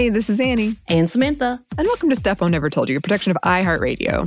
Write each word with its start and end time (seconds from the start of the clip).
Hey, 0.00 0.08
this 0.08 0.30
is 0.30 0.40
Annie, 0.40 0.76
And 0.88 1.10
Samantha. 1.10 1.62
and 1.76 1.86
welcome 1.86 2.08
to 2.08 2.16
Stuff 2.16 2.40
I 2.40 2.48
Never 2.48 2.70
Told 2.70 2.88
You, 2.88 2.96
a 2.96 3.00
production 3.02 3.32
of 3.32 3.36
iHeartRadio. 3.44 4.26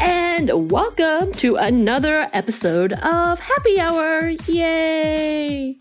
And 0.00 0.70
welcome 0.70 1.32
to 1.34 1.56
another 1.56 2.26
episode 2.32 2.94
of 2.94 3.38
Happy 3.38 3.78
Hour. 3.78 4.30
Yay! 4.46 5.76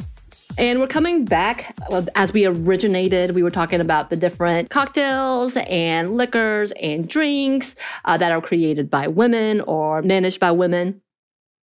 And 0.57 0.79
we're 0.79 0.87
coming 0.87 1.25
back 1.25 1.75
as 2.15 2.33
we 2.33 2.45
originated. 2.45 3.31
We 3.35 3.43
were 3.43 3.49
talking 3.51 3.81
about 3.81 4.09
the 4.09 4.15
different 4.15 4.69
cocktails 4.69 5.57
and 5.57 6.17
liquors 6.17 6.71
and 6.81 7.07
drinks 7.07 7.75
uh, 8.05 8.17
that 8.17 8.31
are 8.31 8.41
created 8.41 8.89
by 8.89 9.07
women 9.07 9.61
or 9.61 10.01
managed 10.01 10.39
by 10.39 10.51
women. 10.51 11.01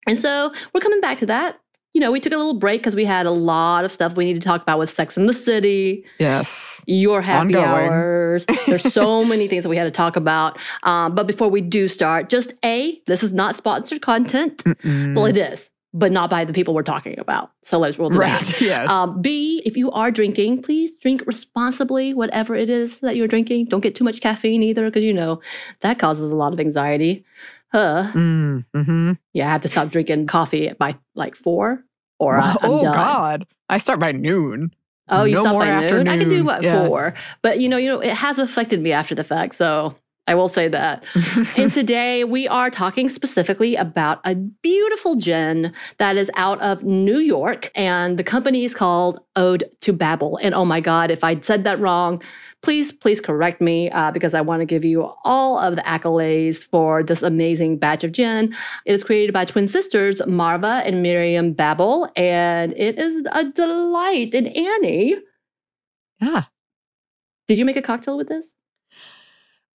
And 0.07 0.19
so 0.19 0.53
we're 0.73 0.81
coming 0.81 1.01
back 1.01 1.19
to 1.19 1.27
that. 1.27 1.61
You 1.95 2.01
know, 2.01 2.12
we 2.12 2.21
took 2.21 2.33
a 2.33 2.37
little 2.37 2.59
break 2.59 2.81
because 2.81 2.95
we 2.95 3.05
had 3.05 3.27
a 3.27 3.31
lot 3.31 3.85
of 3.85 3.91
stuff 3.91 4.15
we 4.15 4.25
need 4.25 4.35
to 4.35 4.41
talk 4.41 4.62
about 4.62 4.79
with 4.79 4.91
Sex 4.91 5.17
in 5.17 5.27
the 5.27 5.33
City, 5.33 6.05
Yes. 6.19 6.81
your 6.87 7.21
happy 7.23 7.55
Ongoing. 7.57 7.65
hours. 7.67 8.47
There's 8.67 8.93
so 8.93 9.25
many 9.25 9.49
things 9.49 9.65
that 9.65 9.69
we 9.71 9.77
had 9.77 9.85
to 9.85 9.91
talk 9.91 10.15
about. 10.17 10.59
Um, 10.83 11.15
but 11.15 11.27
before 11.27 11.49
we 11.49 11.61
do 11.61 11.89
start, 11.89 12.29
just 12.31 12.53
A, 12.65 13.01
this 13.07 13.23
is 13.23 13.33
not 13.33 13.57
sponsored 13.57 14.03
content. 14.03 14.62
Mm-mm. 14.65 15.15
Well, 15.17 15.27
it 15.27 15.39
is, 15.39 15.71
but 15.94 16.12
not 16.12 16.28
by 16.31 16.44
the 16.44 16.53
people 16.53 16.75
we're 16.75 16.82
talking 16.82 17.19
about. 17.19 17.50
So 17.62 17.78
let's 17.78 17.99
rule 17.99 18.10
that. 18.10 18.19
right. 18.19 18.60
Yes. 18.60 18.91
Um, 18.91 19.22
B, 19.22 19.62
if 19.65 19.76
you 19.76 19.91
are 19.93 20.10
drinking, 20.10 20.62
please 20.62 20.94
drink 20.97 21.22
responsibly, 21.26 22.12
whatever 22.15 22.54
it 22.54 22.69
is 22.69 22.99
that 22.99 23.16
you're 23.16 23.28
drinking. 23.28 23.66
Don't 23.66 23.81
get 23.81 23.94
too 23.94 24.04
much 24.04 24.21
caffeine 24.21 24.62
either, 24.62 24.84
because 24.87 25.03
you 25.04 25.15
know 25.15 25.41
that 25.81 25.99
causes 25.99 26.31
a 26.31 26.34
lot 26.37 26.53
of 26.53 26.60
anxiety. 26.60 27.25
Huh. 27.72 28.10
mm, 28.15 28.65
hmm 28.75 29.12
Yeah, 29.34 29.49
I 29.49 29.50
have 29.53 29.62
to 29.62 29.69
stop 29.69 29.91
drinking 29.91 30.26
coffee 30.26 30.72
by 30.78 30.97
like 31.15 31.37
four, 31.37 31.84
or 32.19 32.38
I- 32.38 32.56
I'm 32.62 32.70
oh, 32.70 32.82
done. 32.82 32.94
God. 32.94 33.47
I 33.69 33.78
start 33.78 34.00
by 34.00 34.12
noon. 34.12 34.75
Oh, 35.10 35.25
you 35.25 35.34
No 35.34 35.43
stop 35.43 35.59
by 35.59 35.81
noon. 35.81 36.09
I 36.09 36.19
can 36.19 36.28
do 36.28 36.44
what 36.44 36.62
Yeah. 36.62 36.87
four, 36.87 37.15
but 37.43 37.60
you 37.60 37.69
know, 37.69 37.76
you 37.78 37.88
know, 37.88 38.00
it 38.00 38.12
has 38.15 38.38
affected 38.38 38.81
me 38.82 38.93
after 38.93 39.15
the 39.15 39.25
fact. 39.25 39.55
So 39.55 39.94
I 40.28 40.34
will 40.34 40.50
say 40.50 40.69
that. 40.69 41.03
and 41.56 41.72
today 41.72 42.22
we 42.22 42.47
are 42.47 42.69
talking 42.69 43.09
specifically 43.09 43.77
about 43.77 44.21
a 44.27 44.34
beautiful 44.34 45.16
gin 45.16 45.72
that 45.97 46.19
is 46.19 46.31
out 46.37 46.61
of 46.61 46.83
New 46.83 47.19
York, 47.19 47.71
and 47.75 48.19
the 48.19 48.22
company 48.22 48.67
is 48.67 48.75
called 48.75 49.21
Ode 49.37 49.65
to 49.81 49.93
Babel. 49.94 50.38
And 50.43 50.55
oh 50.55 50.67
my 50.67 50.81
God, 50.81 51.11
if 51.11 51.25
I 51.25 51.41
said 51.41 51.65
that 51.65 51.81
wrong, 51.81 52.22
please, 52.62 52.93
please 52.93 53.22
correct 53.22 53.62
me 53.62 53.91
uh, 53.91 54.11
because 54.11 54.34
I 54.34 54.43
want 54.43 54.61
to 54.61 54.67
give 54.67 54.84
you 54.84 55.11
all 55.25 55.59
of 55.59 55.77
the 55.77 55.83
accolades 55.83 56.62
for 56.62 57.03
this 57.03 57.22
amazing 57.22 57.78
batch 57.78 58.05
of 58.05 58.12
gin. 58.12 58.55
It 58.84 58.93
is 58.93 59.03
created 59.03 59.33
by 59.33 59.47
twin 59.47 59.67
sisters 59.67 60.21
Marva 60.27 60.83
and 60.84 61.03
Miriam 61.03 61.55
Babel, 61.55 62.06
and 62.17 62.75
it 62.77 62.99
is 62.99 63.25
a 63.33 63.44
delight. 63.44 64.34
And 64.34 64.49
Annie, 64.49 65.17
yeah. 66.21 66.44
did 67.47 67.56
you 67.56 67.65
make 67.65 67.78
a 67.78 67.83
cocktail 67.83 68.19
with 68.19 68.28
this? 68.28 68.47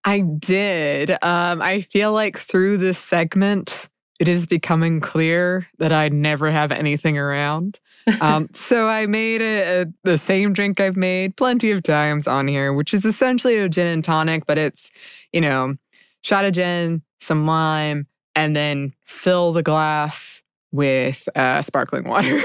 I 0.06 0.20
did. 0.20 1.12
Um, 1.12 1.62
I 1.62 1.82
feel 1.82 2.12
like 2.12 2.38
through 2.38 2.78
this 2.78 2.98
segment, 2.98 3.90
it 4.20 4.28
is 4.28 4.46
becoming 4.46 5.00
clear 5.00 5.68
that 5.80 5.92
I 5.92 6.10
never 6.10 6.52
have 6.52 6.72
anything 6.72 7.18
around. 7.18 7.80
Um, 8.22 8.50
so 8.54 8.88
I 8.88 9.06
made 9.06 9.42
a, 9.42 9.82
a, 9.82 9.86
the 10.04 10.18
same 10.18 10.54
drink 10.54 10.80
I've 10.80 10.98
made 10.98 11.38
plenty 11.38 11.72
of 11.72 11.84
times 11.84 12.28
on 12.28 12.48
here, 12.48 12.74
which 12.74 12.94
is 12.94 13.06
essentially 13.06 13.58
a 13.58 13.70
gin 13.70 13.88
and 13.88 14.04
tonic, 14.04 14.46
but 14.46 14.58
it's, 14.58 14.92
you 15.32 15.42
know, 15.42 15.76
shot 16.22 16.46
of 16.46 16.54
gin, 16.54 17.02
some 17.22 17.46
lime, 17.46 18.08
and 18.36 18.56
then 18.56 18.94
fill 19.06 19.54
the 19.54 19.64
glass 19.64 20.43
with 20.74 21.30
uh, 21.36 21.62
sparkling 21.62 22.06
water. 22.10 22.38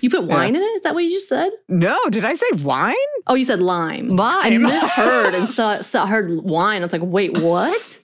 you 0.00 0.08
put 0.08 0.24
wine 0.24 0.54
in 0.56 0.62
it? 0.62 0.76
Is 0.76 0.82
that 0.84 0.94
what 0.94 1.04
you 1.04 1.10
just 1.10 1.28
said? 1.28 1.50
no, 1.68 1.98
did 2.10 2.24
I 2.24 2.34
say 2.34 2.46
wine? 2.62 2.94
Oh, 3.26 3.34
you 3.34 3.44
said 3.44 3.60
lime. 3.60 4.12
I 4.18 4.48
Lime. 4.48 4.62
misheard 4.62 5.34
and 5.34 5.48
saw, 5.48 5.82
saw 5.82 6.06
heard 6.06 6.30
wine. 6.42 6.82
I 6.82 6.84
was 6.86 6.92
like, 6.92 7.02
wait, 7.04 7.36
what? 7.38 8.00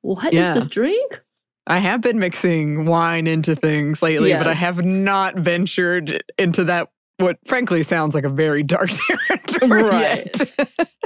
What 0.00 0.32
is 0.32 0.34
Yeah. 0.34 0.54
this 0.54 0.66
drink? 0.66 1.20
I 1.68 1.78
have 1.78 2.00
been 2.00 2.18
mixing 2.18 2.86
wine 2.86 3.26
into 3.28 3.54
things 3.54 4.02
lately, 4.02 4.32
but 4.32 4.48
I 4.48 4.54
have 4.54 4.84
not 4.84 5.36
ventured 5.36 6.24
into 6.36 6.64
that 6.64 6.88
what 7.18 7.36
frankly 7.46 7.84
sounds 7.84 8.16
like 8.16 8.24
a 8.24 8.28
very 8.28 8.64
dark 8.64 8.90
territory. 9.28 9.82
Right. 9.84 10.50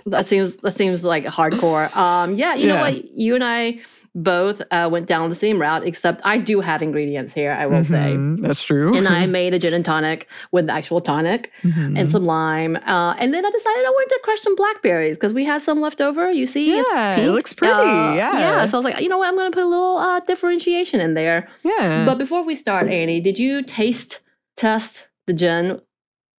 That 0.07 0.27
seems 0.27 0.57
that 0.59 0.75
seems 0.77 1.05
like 1.05 1.25
hardcore. 1.25 1.95
Um, 1.95 2.37
yeah, 2.37 2.55
you 2.55 2.69
know 2.69 2.77
what? 2.81 3.05
You 3.11 3.35
and 3.35 3.45
I 3.45 3.81
both 4.19 4.62
uh, 4.71 4.88
went 4.91 5.06
down 5.06 5.28
the 5.28 5.34
same 5.37 5.60
route, 5.60 5.87
except 5.87 6.22
I 6.25 6.38
do 6.38 6.60
have 6.62 6.81
ingredients 6.81 7.34
here. 7.34 7.53
I 7.53 7.66
will 7.66 7.84
say. 7.84 8.15
Mhm, 8.16 8.41
that's 8.41 8.63
true. 8.63 8.97
And 8.97 9.07
I 9.07 9.27
made 9.41 9.53
a 9.53 9.59
gin 9.59 9.74
and 9.74 9.84
tonic 9.84 10.27
with 10.53 10.66
the 10.68 10.72
actual 10.72 11.03
tonic 11.03 11.53
Mhm. 11.63 11.98
and 12.01 12.10
some 12.10 12.24
lime. 12.24 12.77
Uh, 12.77 13.15
and 13.18 13.34
then 13.34 13.45
I 13.45 13.51
decided 13.51 13.84
I 13.84 13.91
wanted 13.91 14.15
to 14.15 14.21
crush 14.24 14.41
some 14.41 14.57
blackberries 14.57 15.18
because 15.18 15.34
we 15.34 15.45
had 15.45 15.60
some 15.60 15.83
left 15.83 16.01
over. 16.01 16.30
You 16.33 16.47
see? 16.47 16.77
Yeah, 16.78 17.16
it 17.18 17.28
looks 17.30 17.53
pretty. 17.53 17.74
Uh, 17.74 18.15
yeah, 18.15 18.39
Yeah. 18.39 18.65
So 18.66 18.77
I 18.77 18.78
was 18.78 18.84
like, 18.86 19.01
you 19.01 19.09
know 19.10 19.18
what? 19.18 19.28
I'm 19.28 19.36
going 19.36 19.53
to 19.53 19.54
put 19.54 19.65
a 19.65 19.68
little 19.68 19.98
uh, 19.98 20.21
differentiation 20.21 20.98
in 21.01 21.12
there. 21.15 21.48
yeah. 21.62 22.04
But 22.07 22.16
before 22.16 22.42
we 22.42 22.57
start, 22.57 22.89
Annie, 22.89 23.21
did 23.21 23.39
you 23.39 23.62
taste 23.62 24.21
test 24.57 25.07
the 25.27 25.34
gin? 25.34 25.80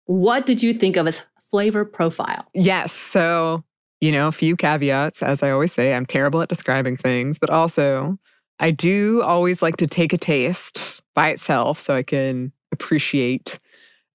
What 0.06 0.45
did 0.47 0.63
you 0.63 0.73
think 0.73 0.95
of 0.97 1.06
its 1.06 1.21
flavor 1.51 1.85
profile? 1.85 2.45
Yes. 2.56 2.91
So, 2.91 3.63
you 4.01 4.11
know, 4.11 4.27
a 4.27 4.31
few 4.31 4.55
caveats. 4.55 5.23
As 5.23 5.44
I 5.44 5.51
always 5.51 5.73
say, 5.73 5.94
I'm 5.94 6.05
terrible 6.05 6.41
at 6.41 6.49
describing 6.49 6.97
things, 6.97 7.39
but 7.39 7.49
also 7.49 8.17
I 8.59 8.71
do 8.71 9.21
always 9.21 9.61
like 9.61 9.77
to 9.77 9.88
take 9.88 10.13
a 10.13 10.17
taste 10.17 11.01
by 11.15 11.29
itself 11.29 11.79
so 11.79 11.95
I 11.95 12.03
can 12.03 12.51
appreciate 12.71 13.59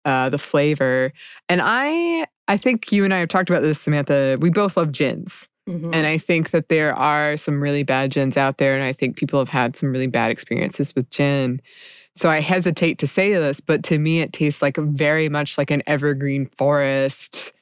uh, 0.04 0.30
the 0.30 0.38
flavor. 0.38 1.12
And 1.48 1.60
I, 1.62 2.26
I 2.48 2.56
think 2.56 2.90
you 2.92 3.04
and 3.04 3.14
I 3.14 3.18
have 3.20 3.28
talked 3.28 3.50
about 3.50 3.62
this, 3.62 3.80
Samantha. 3.80 4.36
We 4.40 4.50
both 4.50 4.76
love 4.76 4.92
gins. 4.92 5.48
Mhm. 5.68 5.94
And 5.94 6.06
I 6.08 6.18
think 6.18 6.50
that 6.50 6.68
there 6.68 6.94
are 6.94 7.36
some 7.36 7.62
really 7.62 7.84
bad 7.84 8.10
gins 8.10 8.36
out 8.36 8.58
there. 8.58 8.74
And 8.74 8.82
I 8.82 8.92
think 8.92 9.16
people 9.16 9.38
have 9.38 9.48
had 9.48 9.76
some 9.76 9.92
really 9.92 10.08
bad 10.08 10.32
experiences 10.32 10.94
with 10.94 11.08
gin. 11.10 11.60
So 12.16 12.28
I 12.28 12.40
hesitate 12.40 12.98
to 12.98 13.06
say 13.06 13.32
this, 13.32 13.60
but 13.60 13.84
to 13.84 13.98
me, 13.98 14.20
it 14.20 14.32
tastes 14.32 14.60
like 14.60 14.76
very 14.76 15.28
much 15.28 15.56
like 15.56 15.70
an 15.70 15.82
evergreen 15.86 16.46
forest, 16.58 17.52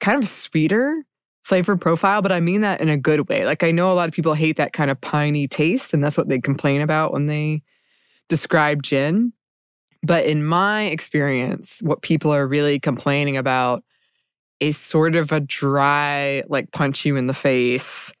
kind 0.00 0.20
of 0.20 0.28
sweeter 0.28 1.04
flavor 1.46 1.76
profile. 1.76 2.22
But 2.22 2.32
I 2.32 2.40
mean 2.40 2.62
that 2.62 2.80
in 2.80 2.88
a 2.88 2.98
good 2.98 3.28
way. 3.28 3.44
Like 3.44 3.62
I 3.62 3.70
know 3.70 3.92
a 3.92 3.94
lot 3.94 4.08
of 4.08 4.14
people 4.14 4.34
hate 4.34 4.56
that 4.56 4.72
kind 4.72 4.90
of 4.90 5.00
piney 5.00 5.46
taste, 5.46 5.94
and 5.94 6.02
that's 6.02 6.16
what 6.16 6.28
they 6.28 6.40
complain 6.40 6.80
about 6.80 7.12
when 7.12 7.28
they 7.28 7.62
describe 8.28 8.82
gin. 8.82 9.32
But 10.02 10.26
in 10.26 10.44
my 10.44 10.84
experience, 10.84 11.78
what 11.82 12.02
people 12.02 12.32
are 12.32 12.48
really 12.48 12.80
complaining 12.80 13.36
about 13.36 13.84
is 14.58 14.76
sort 14.76 15.14
of 15.14 15.30
a 15.30 15.38
dry, 15.38 16.42
like 16.48 16.72
punch 16.72 17.04
you 17.04 17.16
in 17.16 17.28
the 17.28 17.34
face 17.34 18.12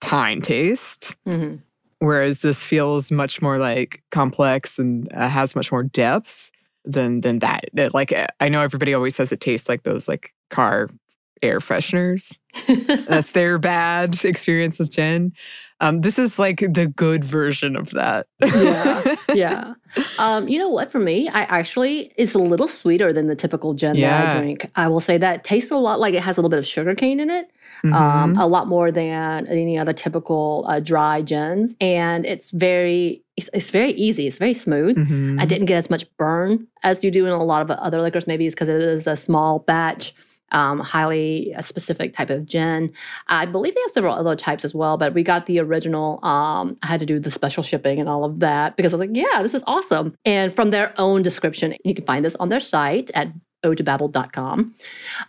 pine 0.00 0.40
taste. 0.40 1.16
Mhm. 1.26 1.60
Whereas 1.98 2.40
this 2.40 2.62
feels 2.62 3.10
much 3.10 3.42
more 3.42 3.58
like 3.58 4.02
complex 4.12 4.78
and 4.78 5.12
uh, 5.12 5.28
has 5.28 5.56
much 5.56 5.72
more 5.72 5.82
depth 5.82 6.50
than 6.84 7.20
than 7.22 7.40
that. 7.40 7.64
That, 7.72 7.94
Like 7.94 8.12
uh, 8.12 8.28
I 8.38 8.48
know 8.48 8.60
everybody 8.60 8.94
always 8.94 9.16
says 9.16 9.32
it 9.32 9.40
tastes 9.40 9.68
like 9.68 9.82
those 9.82 10.06
like 10.06 10.32
car 10.50 10.88
air 11.42 11.58
fresheners. 11.60 12.36
That's 13.08 13.32
their 13.32 13.58
bad 13.58 14.24
experience 14.24 14.78
with 14.78 14.90
gin. 14.92 15.32
Um, 15.80 16.00
this 16.02 16.18
is 16.18 16.38
like 16.38 16.60
the 16.60 16.86
good 16.86 17.24
version 17.24 17.76
of 17.76 17.90
that. 17.90 18.26
yeah, 18.42 19.16
yeah. 19.34 19.74
Um, 20.18 20.48
you 20.48 20.58
know 20.58 20.68
what? 20.68 20.90
For 20.92 20.98
me, 21.00 21.28
I 21.28 21.42
actually 21.42 22.12
it's 22.16 22.34
a 22.34 22.38
little 22.38 22.68
sweeter 22.68 23.12
than 23.12 23.26
the 23.26 23.34
typical 23.36 23.74
gin 23.74 24.00
that 24.00 24.36
I 24.36 24.40
drink. 24.40 24.70
I 24.76 24.88
will 24.88 25.00
say 25.00 25.18
that 25.18 25.36
it 25.40 25.44
tastes 25.44 25.70
a 25.70 25.76
lot 25.76 25.98
like 26.00 26.14
it 26.14 26.22
has 26.22 26.36
a 26.36 26.40
little 26.40 26.48
bit 26.50 26.60
of 26.60 26.66
sugar 26.66 26.94
cane 26.94 27.20
in 27.20 27.30
it. 27.30 27.50
Um, 27.84 28.34
Mhm. 28.34 28.40
a 28.40 28.46
lot 28.46 28.66
more 28.66 28.90
than 28.90 29.46
any 29.46 29.76
other 29.76 29.92
typical 29.92 30.64
uh, 30.68 30.80
dry 30.80 31.20
gins, 31.20 31.74
and 31.82 32.24
it's 32.24 32.50
very 32.50 33.22
it's, 33.36 33.50
it's 33.52 33.68
very 33.68 33.90
easy. 33.92 34.26
It's 34.26 34.38
very 34.38 34.54
smooth. 34.54 34.96
Mhm. 34.96 35.38
I 35.40 35.44
didn't 35.44 35.66
get 35.66 35.76
as 35.76 35.90
much 35.90 36.06
burn 36.16 36.66
as 36.82 37.04
you 37.04 37.10
do 37.10 37.26
in 37.26 37.32
a 37.32 37.44
lot 37.44 37.60
of 37.62 37.70
other 37.70 38.00
liquors. 38.00 38.26
Maybe 38.26 38.46
it's 38.46 38.54
because 38.54 38.68
it 38.70 38.80
is 38.80 39.06
a 39.06 39.16
small 39.18 39.58
batch, 39.58 40.14
um, 40.54 40.78
highly 40.78 41.54
specific 41.60 42.14
type 42.14 42.30
of 42.30 42.46
gin. 42.46 42.92
I 43.28 43.44
believe 43.44 43.74
they 43.74 43.80
have 43.82 43.90
several 43.90 44.14
other 44.14 44.36
types 44.36 44.64
as 44.64 44.74
well, 44.74 44.96
but 44.96 45.12
we 45.12 45.22
got 45.22 45.46
the 45.46 45.58
original. 45.58 46.24
Um, 46.24 46.78
I 46.82 46.86
had 46.86 47.00
to 47.00 47.06
do 47.06 47.18
the 47.18 47.30
special 47.30 47.62
shipping 47.62 48.00
and 48.00 48.08
all 48.08 48.24
of 48.24 48.40
that 48.40 48.76
because 48.76 48.94
I 48.94 48.96
was 48.96 49.08
like, 49.08 49.16
yeah, 49.16 49.42
this 49.42 49.52
is 49.52 49.62
awesome. 49.66 50.16
And 50.24 50.54
from 50.54 50.70
their 50.70 50.94
own 50.96 51.22
description, 51.22 51.74
you 51.84 51.94
can 51.94 52.06
find 52.06 52.24
this 52.24 52.36
on 52.36 52.48
their 52.48 52.60
site 52.60 53.10
at 53.14 53.28
odebabble.com. 53.64 54.74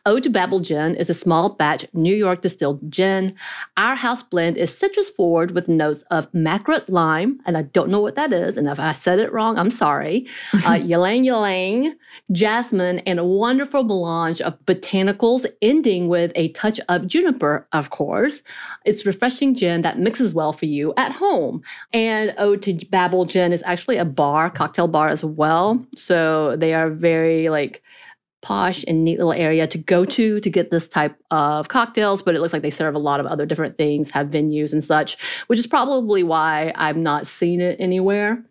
Ode 0.05 0.23
to 0.23 0.29
Babel 0.29 0.59
Gin 0.59 0.95
is 0.95 1.09
a 1.09 1.13
small 1.13 1.49
batch 1.49 1.85
New 1.93 2.15
York 2.15 2.41
distilled 2.41 2.91
gin. 2.91 3.33
Our 3.77 3.95
house 3.95 4.21
blend 4.21 4.57
is 4.57 4.77
citrus 4.77 5.09
forward 5.09 5.51
with 5.51 5.67
notes 5.67 6.03
of 6.11 6.31
mackerel 6.33 6.81
lime, 6.87 7.39
and 7.45 7.57
I 7.57 7.63
don't 7.63 7.89
know 7.89 8.01
what 8.01 8.15
that 8.15 8.33
is. 8.33 8.57
And 8.57 8.67
if 8.67 8.79
I 8.79 8.91
said 8.91 9.19
it 9.19 9.31
wrong, 9.31 9.57
I'm 9.57 9.71
sorry. 9.71 10.27
Uh, 10.65 10.73
ylang 10.83 11.25
ylang, 11.25 11.95
jasmine, 12.31 12.99
and 12.99 13.19
a 13.19 13.25
wonderful 13.25 13.83
melange 13.83 14.41
of 14.41 14.59
botanicals, 14.65 15.45
ending 15.61 16.07
with 16.07 16.31
a 16.35 16.49
touch 16.49 16.79
of 16.89 17.07
juniper, 17.07 17.67
of 17.71 17.89
course. 17.89 18.41
It's 18.85 19.05
refreshing 19.05 19.55
gin 19.55 19.81
that 19.81 19.99
mixes 19.99 20.33
well 20.33 20.53
for 20.53 20.65
you 20.65 20.93
at 20.97 21.11
home. 21.11 21.61
And 21.93 22.33
Ode 22.37 22.61
to 22.63 22.73
Babel 22.89 23.25
Gin 23.25 23.53
is 23.53 23.63
actually 23.65 23.97
a 23.97 24.05
bar, 24.05 24.49
cocktail 24.49 24.87
bar 24.87 25.09
as 25.09 25.23
well. 25.23 25.83
So 25.95 26.55
they 26.57 26.73
are 26.73 26.89
very 26.89 27.49
like 27.49 27.81
posh 28.45 28.85
and 28.87 29.03
neat 29.03 29.17
little 29.17 29.33
area 29.33 29.65
to 29.65 29.77
go 29.79 30.05
to 30.05 30.39
to 30.39 30.49
get 30.51 30.69
this 30.69 30.87
type 30.87 31.17
of 31.31 31.67
cocktails, 31.67 32.21
but 32.21 32.35
it 32.35 32.41
looks 32.41 32.53
like 32.53 32.61
they 32.61 32.69
serve 32.69 32.93
a 32.93 32.99
lot 32.99 33.19
of 33.19 33.25
other 33.25 33.43
different 33.43 33.75
things, 33.75 34.11
have 34.11 34.27
venues 34.27 34.71
and 34.71 34.83
such, 34.83 35.17
which 35.47 35.57
is 35.57 35.65
probably 35.65 36.21
why 36.21 36.71
I've 36.75 36.95
not 36.95 37.25
seen 37.25 37.59
it 37.59 37.75
anywhere. 37.79 38.45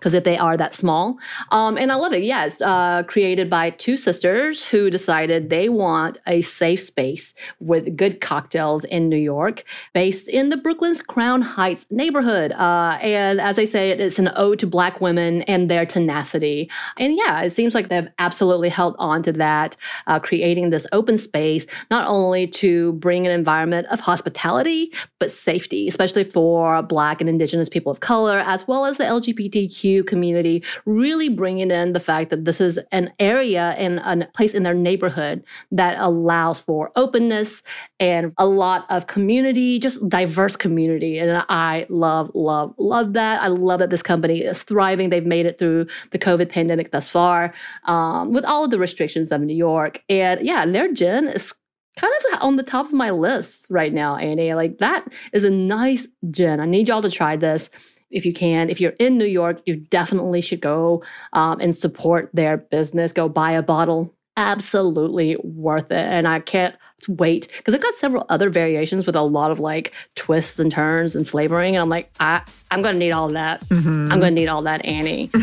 Because 0.00 0.14
if 0.14 0.24
they 0.24 0.38
are 0.38 0.56
that 0.56 0.72
small, 0.72 1.18
um, 1.50 1.76
and 1.76 1.92
I 1.92 1.96
love 1.96 2.14
it. 2.14 2.22
Yes, 2.22 2.58
uh, 2.62 3.02
created 3.02 3.50
by 3.50 3.68
two 3.68 3.98
sisters 3.98 4.64
who 4.64 4.88
decided 4.88 5.50
they 5.50 5.68
want 5.68 6.16
a 6.26 6.40
safe 6.40 6.82
space 6.82 7.34
with 7.60 7.98
good 7.98 8.22
cocktails 8.22 8.84
in 8.84 9.10
New 9.10 9.18
York, 9.18 9.64
based 9.92 10.26
in 10.26 10.48
the 10.48 10.56
Brooklyn's 10.56 11.02
Crown 11.02 11.42
Heights 11.42 11.84
neighborhood. 11.90 12.52
Uh, 12.52 12.98
and 13.02 13.42
as 13.42 13.58
I 13.58 13.66
say, 13.66 13.90
it's 13.90 14.18
an 14.18 14.30
ode 14.36 14.58
to 14.60 14.66
Black 14.66 15.02
women 15.02 15.42
and 15.42 15.70
their 15.70 15.84
tenacity. 15.84 16.70
And 16.96 17.16
yeah, 17.16 17.42
it 17.42 17.50
seems 17.50 17.74
like 17.74 17.88
they've 17.88 18.08
absolutely 18.18 18.70
held 18.70 18.96
on 18.98 19.22
to 19.24 19.32
that, 19.32 19.76
uh, 20.06 20.18
creating 20.18 20.70
this 20.70 20.86
open 20.92 21.18
space, 21.18 21.66
not 21.90 22.06
only 22.06 22.46
to 22.46 22.92
bring 22.94 23.26
an 23.26 23.32
environment 23.32 23.86
of 23.88 24.00
hospitality, 24.00 24.92
but 25.18 25.30
safety, 25.30 25.88
especially 25.88 26.24
for 26.24 26.80
Black 26.82 27.20
and 27.20 27.28
Indigenous 27.28 27.68
people 27.68 27.92
of 27.92 28.00
color, 28.00 28.38
as 28.40 28.66
well 28.66 28.86
as 28.86 28.96
the 28.96 29.04
LGBTQ 29.04 29.89
community, 30.04 30.62
really 30.86 31.28
bringing 31.28 31.70
in 31.70 31.92
the 31.92 32.00
fact 32.00 32.30
that 32.30 32.44
this 32.44 32.60
is 32.60 32.78
an 32.92 33.12
area 33.18 33.70
and 33.78 33.98
a 33.98 34.26
place 34.34 34.54
in 34.54 34.62
their 34.62 34.74
neighborhood 34.74 35.42
that 35.70 35.96
allows 35.98 36.60
for 36.60 36.90
openness 36.96 37.62
and 37.98 38.32
a 38.38 38.46
lot 38.46 38.86
of 38.90 39.06
community, 39.06 39.78
just 39.78 40.06
diverse 40.08 40.56
community. 40.56 41.18
And 41.18 41.44
I 41.48 41.86
love, 41.88 42.30
love, 42.34 42.74
love 42.78 43.12
that. 43.14 43.42
I 43.42 43.48
love 43.48 43.80
that 43.80 43.90
this 43.90 44.02
company 44.02 44.40
is 44.40 44.62
thriving. 44.62 45.10
They've 45.10 45.24
made 45.24 45.46
it 45.46 45.58
through 45.58 45.86
the 46.12 46.18
COVID 46.18 46.48
pandemic 46.48 46.92
thus 46.92 47.08
far 47.08 47.52
um, 47.84 48.32
with 48.32 48.44
all 48.44 48.64
of 48.64 48.70
the 48.70 48.78
restrictions 48.78 49.32
of 49.32 49.40
New 49.40 49.56
York. 49.56 50.02
And 50.08 50.40
yeah, 50.40 50.64
their 50.66 50.92
gin 50.92 51.28
is 51.28 51.52
kind 51.96 52.12
of 52.18 52.42
on 52.42 52.56
the 52.56 52.62
top 52.62 52.86
of 52.86 52.92
my 52.92 53.10
list 53.10 53.66
right 53.68 53.92
now, 53.92 54.16
Annie. 54.16 54.54
Like 54.54 54.78
that 54.78 55.06
is 55.32 55.44
a 55.44 55.50
nice 55.50 56.06
gin. 56.30 56.60
I 56.60 56.66
need 56.66 56.88
y'all 56.88 57.02
to 57.02 57.10
try 57.10 57.36
this 57.36 57.68
if 58.10 58.26
you 58.26 58.32
can. 58.32 58.70
If 58.70 58.80
you're 58.80 58.94
in 58.98 59.18
New 59.18 59.26
York, 59.26 59.60
you 59.66 59.76
definitely 59.76 60.40
should 60.40 60.60
go 60.60 61.02
um, 61.32 61.60
and 61.60 61.76
support 61.76 62.30
their 62.32 62.56
business. 62.56 63.12
Go 63.12 63.28
buy 63.28 63.52
a 63.52 63.62
bottle. 63.62 64.14
Absolutely 64.36 65.36
worth 65.42 65.90
it. 65.90 66.06
And 66.06 66.26
I 66.26 66.40
can't 66.40 66.74
wait 67.08 67.48
because 67.56 67.74
I've 67.74 67.82
got 67.82 67.94
several 67.96 68.26
other 68.28 68.50
variations 68.50 69.06
with 69.06 69.16
a 69.16 69.22
lot 69.22 69.50
of 69.50 69.58
like 69.58 69.92
twists 70.16 70.58
and 70.58 70.70
turns 70.70 71.14
and 71.14 71.28
flavoring. 71.28 71.76
And 71.76 71.82
I'm 71.82 71.88
like, 71.88 72.10
I, 72.20 72.42
I'm 72.70 72.82
going 72.82 72.94
to 72.94 72.98
need 72.98 73.12
all 73.12 73.26
of 73.26 73.32
that. 73.32 73.62
I'm 73.70 74.08
going 74.08 74.20
to 74.22 74.30
need 74.30 74.48
all 74.48 74.62
that, 74.62 74.84
Annie. 74.84 75.30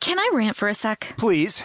Can 0.00 0.18
I 0.18 0.30
rant 0.34 0.56
for 0.56 0.68
a 0.68 0.74
sec? 0.74 1.14
Please. 1.16 1.64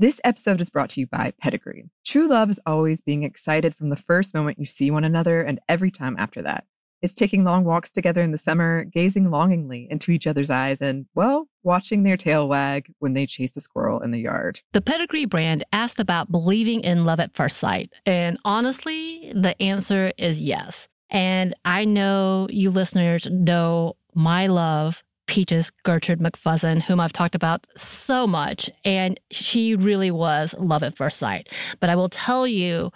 This 0.00 0.20
episode 0.22 0.60
is 0.60 0.70
brought 0.70 0.90
to 0.90 1.00
you 1.00 1.08
by 1.08 1.32
Pedigree. 1.40 1.90
True 2.06 2.28
love 2.28 2.50
is 2.50 2.60
always 2.64 3.00
being 3.00 3.24
excited 3.24 3.74
from 3.74 3.88
the 3.88 3.96
first 3.96 4.32
moment 4.32 4.60
you 4.60 4.64
see 4.64 4.92
one 4.92 5.02
another 5.02 5.42
and 5.42 5.58
every 5.68 5.90
time 5.90 6.14
after 6.16 6.40
that. 6.42 6.66
It's 7.02 7.14
taking 7.14 7.42
long 7.42 7.64
walks 7.64 7.90
together 7.90 8.22
in 8.22 8.30
the 8.30 8.38
summer, 8.38 8.84
gazing 8.84 9.28
longingly 9.32 9.88
into 9.90 10.12
each 10.12 10.28
other's 10.28 10.50
eyes, 10.50 10.80
and, 10.80 11.06
well, 11.16 11.48
watching 11.64 12.04
their 12.04 12.16
tail 12.16 12.48
wag 12.48 12.92
when 13.00 13.14
they 13.14 13.26
chase 13.26 13.56
a 13.56 13.60
squirrel 13.60 14.00
in 14.00 14.12
the 14.12 14.20
yard. 14.20 14.60
The 14.72 14.80
Pedigree 14.80 15.24
brand 15.24 15.64
asked 15.72 15.98
about 15.98 16.30
believing 16.30 16.82
in 16.82 17.04
love 17.04 17.18
at 17.18 17.34
first 17.34 17.56
sight. 17.56 17.92
And 18.06 18.38
honestly, 18.44 19.32
the 19.34 19.60
answer 19.60 20.12
is 20.16 20.40
yes. 20.40 20.86
And 21.10 21.56
I 21.64 21.84
know 21.84 22.46
you 22.50 22.70
listeners 22.70 23.26
know 23.28 23.96
my 24.14 24.46
love 24.46 25.02
Peaches 25.28 25.70
Gertrude 25.84 26.18
McFuzzin, 26.18 26.82
whom 26.82 26.98
I've 26.98 27.12
talked 27.12 27.34
about 27.36 27.66
so 27.76 28.26
much, 28.26 28.68
and 28.84 29.20
she 29.30 29.76
really 29.76 30.10
was 30.10 30.54
love 30.58 30.82
at 30.82 30.96
first 30.96 31.18
sight. 31.18 31.48
But 31.78 31.90
I 31.90 31.94
will 31.94 32.08
tell 32.08 32.46
you 32.46 32.90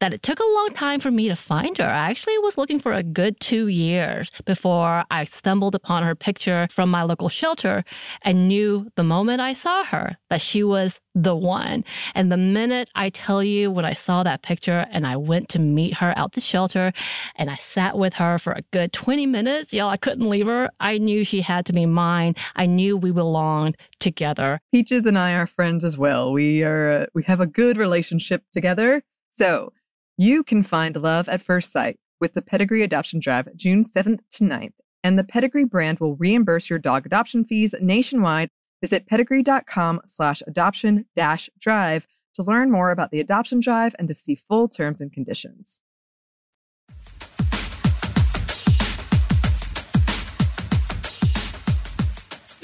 that 0.00 0.12
it 0.12 0.22
took 0.22 0.40
a 0.40 0.44
long 0.44 0.70
time 0.74 1.00
for 1.00 1.10
me 1.10 1.28
to 1.28 1.36
find 1.36 1.78
her. 1.78 1.84
I 1.84 2.10
actually 2.10 2.38
was 2.38 2.58
looking 2.58 2.80
for 2.80 2.92
a 2.92 3.02
good 3.02 3.40
two 3.40 3.68
years 3.68 4.30
before 4.44 5.04
I 5.10 5.24
stumbled 5.24 5.74
upon 5.74 6.02
her 6.02 6.14
picture 6.14 6.68
from 6.70 6.90
my 6.90 7.02
local 7.02 7.28
shelter 7.28 7.84
and 8.22 8.48
knew 8.48 8.90
the 8.96 9.04
moment 9.04 9.40
I 9.40 9.54
saw 9.54 9.84
her 9.84 10.16
that 10.28 10.42
she 10.42 10.62
was 10.62 11.00
the 11.14 11.34
one. 11.34 11.82
And 12.14 12.30
the 12.30 12.36
minute 12.36 12.90
I 12.94 13.08
tell 13.08 13.42
you 13.42 13.70
when 13.70 13.86
I 13.86 13.94
saw 13.94 14.22
that 14.22 14.42
picture 14.42 14.86
and 14.90 15.06
I 15.06 15.16
went 15.16 15.48
to 15.50 15.58
meet 15.58 15.94
her 15.94 16.12
out 16.16 16.32
the 16.32 16.40
shelter 16.42 16.92
and 17.36 17.50
I 17.50 17.54
sat 17.56 17.96
with 17.96 18.14
her 18.14 18.38
for 18.38 18.52
a 18.52 18.62
good 18.72 18.92
20 18.92 19.24
minutes, 19.26 19.72
y'all, 19.72 19.88
I 19.88 19.96
couldn't 19.96 20.28
leave 20.28 20.46
her. 20.46 20.68
I 20.78 20.98
knew 20.98 21.24
she 21.24 21.40
had 21.40 21.64
to 21.66 21.72
be 21.72 21.86
mine. 21.86 22.34
I 22.54 22.66
knew 22.66 22.98
we 22.98 23.12
belonged 23.12 23.78
together. 23.98 24.60
Peaches 24.72 25.06
and 25.06 25.18
I 25.18 25.32
are 25.34 25.46
friends 25.46 25.84
as 25.84 25.96
well. 25.96 26.32
We 26.32 26.62
are 26.62 26.90
uh, 26.90 27.06
we 27.14 27.22
have 27.24 27.40
a 27.40 27.46
good 27.46 27.78
relationship 27.78 28.42
together. 28.52 29.02
So, 29.30 29.72
you 30.16 30.42
can 30.42 30.62
find 30.62 30.96
love 30.96 31.28
at 31.28 31.42
first 31.42 31.70
sight 31.70 31.98
with 32.20 32.34
the 32.34 32.42
Pedigree 32.42 32.82
Adoption 32.82 33.20
Drive 33.20 33.48
June 33.54 33.84
7th 33.84 34.20
to 34.32 34.44
9th, 34.44 34.72
and 35.04 35.18
the 35.18 35.24
Pedigree 35.24 35.64
brand 35.64 35.98
will 35.98 36.16
reimburse 36.16 36.70
your 36.70 36.78
dog 36.78 37.04
adoption 37.06 37.44
fees 37.44 37.74
nationwide. 37.80 38.48
Visit 38.82 39.06
pedigree.com 39.06 40.00
slash 40.04 40.42
adoption 40.46 41.06
dash 41.16 41.48
drive 41.58 42.06
to 42.34 42.42
learn 42.42 42.70
more 42.70 42.90
about 42.90 43.10
the 43.10 43.20
adoption 43.20 43.60
drive 43.60 43.94
and 43.98 44.08
to 44.08 44.14
see 44.14 44.34
full 44.34 44.68
terms 44.68 45.00
and 45.00 45.12
conditions. 45.12 45.80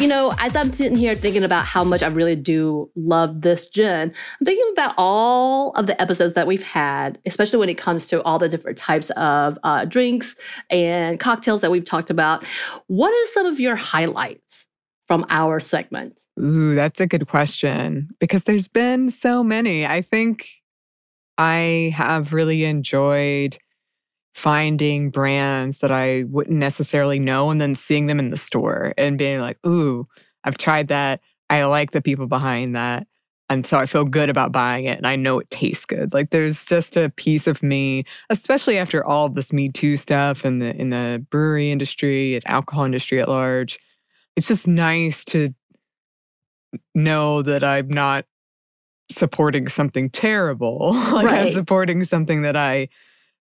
You 0.03 0.09
know, 0.09 0.33
as 0.41 0.57
I'm 0.57 0.73
sitting 0.75 0.99
here 0.99 1.15
thinking 1.15 1.45
about 1.45 1.65
how 1.65 1.85
much 1.85 2.03
I 2.03 2.09
really 2.09 2.35
do 2.35 2.91
love 2.97 3.43
this 3.43 3.69
gin, 3.69 4.13
I'm 4.41 4.45
thinking 4.45 4.69
about 4.73 4.97
all 4.99 5.71
of 5.75 5.87
the 5.87 6.01
episodes 6.03 6.33
that 6.33 6.49
we've 6.49 6.65
had, 6.65 7.21
especially 7.25 7.61
when 7.61 7.69
it 7.69 7.79
comes 7.79 8.09
to 8.09 8.21
all 8.25 8.41
the 8.41 8.49
different 8.49 8.79
types 8.79 9.11
of 9.11 9.61
uh, 9.63 9.85
drinks 9.85 10.35
and 10.71 11.21
cocktails 11.21 11.61
that 11.61 11.71
we've 11.71 11.85
talked 11.85 12.11
about. 12.11 12.45
What 12.89 13.11
are 13.11 13.33
some 13.33 13.47
of 13.47 13.61
your 13.61 13.77
highlights 13.77 14.67
from 15.07 15.25
our 15.31 15.61
segment? 15.61 16.19
Ooh, 16.41 16.75
that's 16.75 16.99
a 16.99 17.07
good 17.07 17.29
question 17.29 18.09
because 18.19 18.43
there's 18.43 18.67
been 18.67 19.09
so 19.09 19.45
many. 19.45 19.87
I 19.87 20.03
think 20.03 20.49
I 21.39 21.95
have 21.95 22.33
really 22.33 22.65
enjoyed 22.65 23.57
finding 24.35 25.11
brands 25.11 25.79
that 25.79 25.93
I 25.93 26.25
wouldn't 26.25 26.59
necessarily 26.59 27.19
know 27.19 27.51
and 27.51 27.61
then 27.61 27.75
seeing 27.75 28.07
them 28.07 28.19
in 28.19 28.31
the 28.31 28.37
store 28.37 28.95
and 28.97 29.19
being 29.19 29.41
like, 29.41 29.59
ooh, 29.67 30.07
I've 30.45 30.59
tried 30.59 30.89
that. 30.89 31.21
I 31.51 31.65
like 31.65 31.91
the 31.91 32.03
people 32.03 32.27
behind 32.27 32.75
that. 32.75 33.07
And 33.51 33.67
so 33.67 33.77
I 33.77 33.85
feel 33.85 34.07
good 34.07 34.31
about 34.31 34.51
buying 34.51 34.87
it 34.87 34.97
and 34.97 35.07
I 35.07 35.15
know 35.17 35.39
it 35.39 35.51
tastes 35.51 35.85
good. 35.85 36.15
Like 36.15 36.31
there's 36.31 36.65
just 36.65 36.97
a 36.97 37.11
piece 37.11 37.47
of 37.47 37.63
me, 37.63 38.05
especially 38.31 38.79
after 38.79 39.05
all 39.05 39.29
this 39.29 39.53
Me 39.53 39.69
Too 39.69 39.99
stuff 39.99 40.45
and 40.45 40.63
the 40.63 40.75
in 40.75 40.89
the 40.89 41.25
brewery 41.31 41.71
industry 41.71 42.35
and 42.35 42.43
alcohol 42.47 42.85
industry 42.85 43.21
at 43.21 43.29
large. 43.29 43.79
It's 44.37 44.49
just 44.49 44.67
nice 44.67 45.23
to 45.27 45.53
know 46.95 47.43
that 47.43 47.63
I'm 47.63 47.89
not 47.89 48.25
supporting 49.11 49.69
something 49.69 50.09
terrible. 50.09 50.95
like 51.13 51.27
Right. 51.27 51.49
I'm 51.49 51.53
supporting 51.53 52.05
something 52.05 52.43
that 52.43 52.57
I 52.57 52.89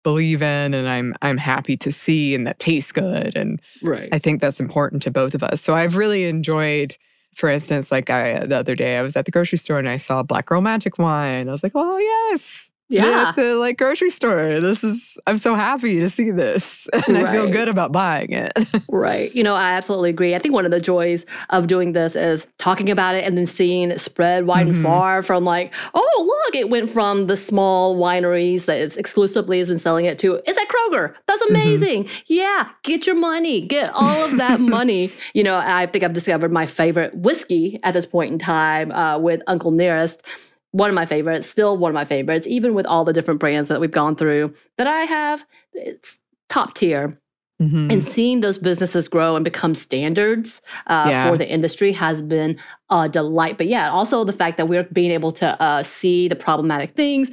believe 0.07 0.41
in 0.41 0.73
and 0.73 0.87
I'm 0.87 1.13
I'm 1.21 1.37
happy 1.37 1.75
to 1.75 1.91
see 1.91 2.33
and 2.33 2.47
that 2.47 2.59
tastes 2.59 2.93
good 2.93 3.35
and 3.35 3.59
Right. 3.83 4.07
I 4.13 4.19
think 4.19 4.39
that's 4.39 4.61
important 4.61 5.03
to 5.03 5.11
both 5.11 5.35
of 5.35 5.43
us. 5.43 5.59
So 5.59 5.75
I've 5.75 5.97
really 5.97 6.23
enjoyed 6.23 6.95
for 7.35 7.49
instance 7.49 7.91
like 7.91 8.09
I 8.09 8.45
the 8.45 8.55
other 8.55 8.73
day 8.73 8.95
I 8.97 9.01
was 9.01 9.17
at 9.17 9.25
the 9.25 9.31
grocery 9.31 9.57
store 9.57 9.79
and 9.79 9.89
I 9.89 9.97
saw 9.97 10.23
Black 10.23 10.45
Girl 10.45 10.61
Magic 10.61 10.97
wine. 10.97 11.49
I 11.49 11.51
was 11.51 11.61
like, 11.61 11.73
"Oh, 11.75 11.97
yes." 11.97 12.71
Yeah. 12.89 13.29
At 13.29 13.35
the 13.35 13.55
like 13.55 13.77
grocery 13.77 14.09
store. 14.09 14.61
This 14.61 14.83
is 14.83 15.17
I'm 15.27 15.37
so 15.37 15.55
happy 15.55 15.99
to 15.99 16.09
see 16.09 16.31
this 16.31 16.87
and 17.07 17.17
I 17.17 17.31
feel 17.31 17.49
good 17.51 17.67
about 17.67 17.91
buying 17.91 18.31
it. 18.31 18.53
Right. 18.89 19.33
You 19.35 19.43
know, 19.43 19.53
I 19.53 19.73
absolutely 19.73 20.09
agree. 20.09 20.33
I 20.33 20.39
think 20.39 20.53
one 20.53 20.65
of 20.65 20.71
the 20.71 20.79
joys 20.81 21.25
of 21.51 21.67
doing 21.67 21.91
this 21.93 22.15
is 22.15 22.47
talking 22.57 22.89
about 22.89 23.13
it 23.15 23.25
and 23.25 23.37
then 23.37 23.45
seeing 23.45 23.91
it 23.91 23.99
spread 24.01 24.47
wide 24.47 24.67
and 24.67 24.77
Mhm. 24.77 24.83
far 24.83 25.21
from 25.21 25.43
like, 25.45 25.73
oh, 25.93 26.43
look, 26.45 26.55
it 26.55 26.69
went 26.69 26.89
from 26.89 27.27
the 27.27 27.37
small 27.37 27.97
wineries 27.97 28.65
that 28.65 28.77
it's 28.79 28.95
exclusively 28.97 29.59
has 29.59 29.67
been 29.67 29.77
selling 29.79 30.05
it 30.05 30.17
to, 30.19 30.35
it's 30.47 30.57
at 30.57 30.67
Kroger. 30.67 31.13
That's 31.27 31.41
amazing. 31.43 32.07
Yeah, 32.27 32.69
get 32.83 33.05
your 33.05 33.15
money, 33.17 33.61
get 33.61 33.91
all 33.93 34.25
of 34.25 34.37
that 34.37 34.59
money. 34.77 35.11
You 35.33 35.43
know, 35.43 35.57
I 35.57 35.85
think 35.85 36.03
I've 36.03 36.13
discovered 36.13 36.51
my 36.51 36.65
favorite 36.65 37.13
whiskey 37.15 37.79
at 37.83 37.93
this 37.93 38.05
point 38.05 38.31
in 38.33 38.39
time 38.39 38.91
uh, 38.91 39.19
with 39.19 39.41
Uncle 39.47 39.71
Nearest. 39.71 40.21
One 40.71 40.89
of 40.89 40.95
my 40.95 41.05
favorites, 41.05 41.47
still 41.47 41.77
one 41.77 41.89
of 41.91 41.95
my 41.95 42.05
favorites, 42.05 42.45
even 42.47 42.73
with 42.73 42.85
all 42.85 43.05
the 43.05 43.13
different 43.13 43.39
brands 43.39 43.69
that 43.69 43.79
we've 43.79 43.91
gone 43.91 44.15
through 44.15 44.53
that 44.77 44.87
I 44.87 45.01
have, 45.03 45.45
it's 45.73 46.19
top 46.49 46.75
tier 46.75 47.19
Mhm. 47.61 47.91
and 47.91 48.03
seeing 48.03 48.41
those 48.41 48.59
businesses 48.59 49.07
grow 49.07 49.35
and 49.35 49.43
become 49.43 49.73
standards 49.73 50.61
uh, 50.85 51.07
Yeah. 51.09 51.27
for 51.31 51.37
the 51.39 51.49
industry 51.49 51.91
has 51.93 52.21
been 52.21 52.55
a 52.91 53.09
delight. 53.09 53.57
But 53.57 53.67
yeah, 53.67 53.89
also 53.89 54.23
the 54.23 54.33
fact 54.33 54.57
that 54.57 54.67
we're 54.67 54.83
being 54.83 55.09
able 55.11 55.31
to 55.33 55.59
uh, 55.61 55.81
see 55.81 56.27
the 56.27 56.35
problematic 56.35 56.91
things. 56.91 57.31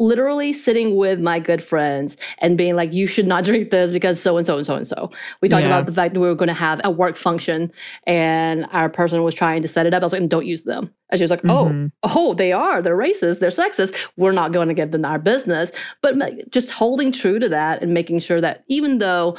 Literally 0.00 0.52
sitting 0.52 0.96
with 0.96 1.20
my 1.20 1.38
good 1.38 1.62
friends 1.62 2.16
and 2.38 2.58
being 2.58 2.74
like, 2.74 2.92
you 2.92 3.06
should 3.06 3.28
not 3.28 3.44
drink 3.44 3.70
this 3.70 3.92
because 3.92 4.20
so 4.20 4.36
and 4.36 4.44
so 4.44 4.56
and 4.56 4.66
so 4.66 4.74
and 4.74 4.86
so. 4.86 5.10
We 5.40 5.48
talked 5.48 5.62
Yeah. 5.62 5.68
about 5.68 5.86
the 5.86 5.92
fact 5.92 6.14
that 6.14 6.20
we 6.20 6.26
were 6.26 6.34
going 6.34 6.48
to 6.48 6.52
have 6.54 6.80
a 6.82 6.90
work 6.90 7.16
function 7.16 7.70
and 8.06 8.66
our 8.72 8.88
person 8.88 9.22
was 9.22 9.34
trying 9.34 9.62
to 9.62 9.68
set 9.68 9.86
it 9.86 9.94
up. 9.94 10.02
I 10.02 10.06
was 10.06 10.12
like, 10.12 10.28
don't 10.28 10.46
use 10.46 10.64
them. 10.64 10.90
And 11.10 11.18
she 11.20 11.22
was 11.22 11.30
like, 11.30 11.44
oh, 11.44 11.66
Mhm. 11.66 11.92
oh, 12.02 12.34
they 12.34 12.50
are. 12.52 12.82
They're 12.82 12.96
racist. 12.96 13.38
They're 13.38 13.50
sexist. 13.50 13.94
We're 14.16 14.32
not 14.32 14.52
going 14.52 14.66
to 14.66 14.74
give 14.74 14.90
them 14.90 15.04
our 15.04 15.18
business. 15.20 15.70
But 16.02 16.50
just 16.50 16.70
holding 16.70 17.12
true 17.12 17.38
to 17.38 17.48
that 17.50 17.80
and 17.80 17.94
making 17.94 18.18
sure 18.18 18.40
that 18.40 18.64
even 18.68 18.98
though 18.98 19.36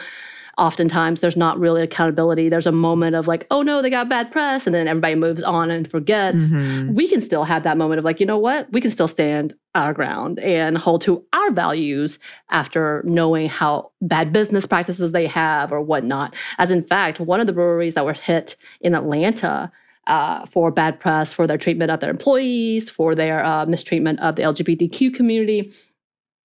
oftentimes 0.58 1.22
there's 1.22 1.36
not 1.36 1.60
really 1.60 1.82
accountability, 1.82 2.50
there's 2.50 2.68
a 2.68 2.72
moment 2.72 3.16
of 3.16 3.28
like, 3.28 3.46
oh 3.52 3.62
no, 3.62 3.82
they 3.82 3.90
got 3.90 4.10
bad 4.10 4.32
press. 4.32 4.66
And 4.66 4.74
then 4.74 4.88
everybody 4.88 5.16
moves 5.16 5.42
on 5.44 5.70
and 5.72 5.90
forgets. 5.90 6.44
Mhm. 6.46 6.94
We 6.94 7.08
can 7.08 7.22
still 7.22 7.44
have 7.44 7.64
that 7.64 7.78
moment 7.78 8.00
of 8.00 8.06
like, 8.06 8.20
you 8.20 8.26
know 8.26 8.38
what? 8.38 8.72
We 8.72 8.82
can 8.82 8.92
still 8.92 9.08
stand 9.08 9.54
our 9.74 9.94
ground 9.94 10.40
and 10.40 10.78
hold 10.78 11.02
to 11.02 11.24
our 11.34 11.52
values 11.52 12.18
after 12.50 13.02
knowing 13.06 13.50
how 13.50 13.92
bad 14.02 14.32
business 14.32 14.66
practices 14.66 15.12
they 15.12 15.28
have 15.28 15.72
or 15.74 15.82
whatnot. 15.82 16.34
As 16.58 16.72
in 16.72 16.84
fact, 16.84 17.20
one 17.20 17.40
of 17.42 17.48
the 17.48 17.54
breweries 17.54 17.96
that 17.96 18.06
were 18.06 18.14
hit 18.14 18.56
in 18.82 18.96
Atlanta 18.96 19.72
uh, 20.08 20.46
for 20.46 20.72
bad 20.72 21.00
press 21.00 21.34
for 21.34 21.48
their 21.48 21.58
treatment 21.58 21.90
of 21.92 22.00
their 22.00 22.12
employees, 22.12 22.90
for 22.90 23.16
their 23.16 23.44
uh, 23.44 23.66
mistreatment 23.66 24.20
of 24.20 24.36
the 24.36 24.44
LGBTQ 24.44 25.14
community. 25.14 25.72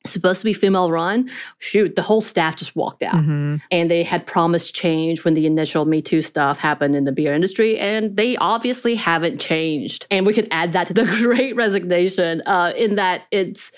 Supposed 0.07 0.41
to 0.41 0.45
be 0.47 0.55
female 0.55 0.91
run. 0.91 1.29
Shoot, 1.59 1.95
the 1.95 2.01
whole 2.03 2.23
staff 2.23 2.57
just 2.57 2.75
walked 2.75 3.03
out. 3.03 3.17
Mhm. 3.17 3.61
And 3.71 3.91
they 3.91 4.03
had 4.03 4.27
promised 4.27 4.75
change 4.75 5.25
when 5.25 5.35
the 5.35 5.45
initial 5.47 5.85
Me 5.85 6.01
Too 6.01 6.23
stuff 6.23 6.59
happened 6.59 6.97
in 6.97 7.05
the 7.05 7.13
beer 7.13 7.35
industry, 7.35 7.79
and 7.79 8.17
they 8.17 8.37
obviously 8.39 8.95
haven't 8.95 9.41
changed. 9.41 10.07
And 10.11 10.25
we 10.27 10.33
could 10.33 10.49
add 10.51 10.73
that 10.73 10.87
to 10.87 10.95
the 10.95 11.05
great 11.21 11.55
resignation 11.55 12.43
uh, 12.47 12.73
in 12.77 12.95
that 12.95 13.23
it's 13.31 13.73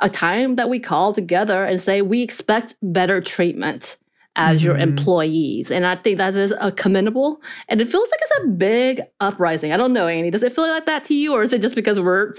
a 0.00 0.08
time 0.08 0.56
that 0.56 0.68
we 0.70 0.78
call 0.78 1.12
together 1.12 1.64
and 1.64 1.82
say, 1.82 2.00
we 2.00 2.22
expect 2.22 2.74
better 2.82 3.20
treatment 3.20 3.98
as 4.36 4.62
your 4.64 4.76
Mhm. 4.76 4.82
employees. 4.82 5.70
And 5.72 5.84
I 5.84 5.96
think 5.96 6.16
that 6.18 6.34
is 6.36 6.54
a 6.60 6.70
commendable. 6.70 7.42
And 7.68 7.80
it 7.80 7.88
feels 7.88 8.08
like 8.10 8.20
it's 8.22 8.44
a 8.44 8.46
big 8.48 9.02
uprising. 9.20 9.72
I 9.72 9.76
don't 9.76 9.92
know, 9.92 10.06
Annie. 10.06 10.30
Does 10.30 10.44
it 10.44 10.54
feel 10.54 10.68
like 10.68 10.86
that 10.86 11.04
to 11.06 11.14
you, 11.14 11.32
or 11.34 11.42
is 11.42 11.52
it 11.52 11.60
just 11.60 11.74
because 11.74 11.98
we're 12.00 12.32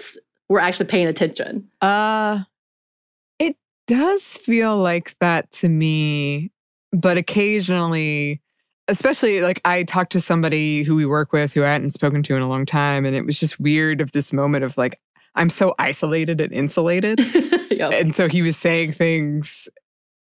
we're 0.47 0.59
actually 0.61 0.85
paying 0.87 1.07
attention? 1.07 1.67
Uh 1.81 2.39
does 3.89 4.21
feel 4.21 4.77
like 4.77 5.15
that 5.19 5.49
to 5.51 5.67
me, 5.67 6.51
but 6.93 7.17
occasionally 7.17 8.41
especially 8.87 9.41
like 9.41 9.61
I 9.65 9.83
talked 9.83 10.11
to 10.13 10.19
somebody 10.19 10.83
who 10.83 10.95
we 10.95 11.05
work 11.05 11.31
with 11.31 11.53
who 11.53 11.63
I 11.63 11.71
hadn't 11.71 11.91
spoken 11.91 12.23
to 12.23 12.35
in 12.35 12.41
a 12.41 12.49
long 12.49 12.65
time 12.65 13.05
and 13.05 13.15
it 13.15 13.25
was 13.25 13.39
just 13.39 13.59
weird 13.59 14.01
of 14.01 14.11
this 14.11 14.33
moment 14.33 14.63
of 14.63 14.77
like 14.77 14.99
I'm 15.35 15.49
so 15.49 15.75
isolated 15.79 16.41
and 16.41 16.51
insulated. 16.51 17.19
Yep. 17.69 17.93
And 17.93 18.13
so 18.13 18.27
he 18.27 18.41
was 18.41 18.57
saying 18.57 18.91
things 18.91 19.69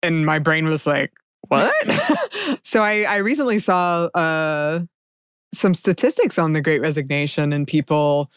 and 0.03 0.27
my 0.27 0.37
brain 0.37 0.67
was 0.67 0.85
like, 0.85 1.11
"What?" 1.47 1.73
so 2.63 2.83
I 2.83 3.01
I 3.01 3.15
recently 3.17 3.57
saw 3.57 4.03
uh 4.13 4.81
some 5.51 5.73
statistics 5.73 6.37
on 6.37 6.53
the 6.53 6.61
great 6.61 6.81
resignation 6.81 7.51
and 7.51 7.65
people 7.67 8.29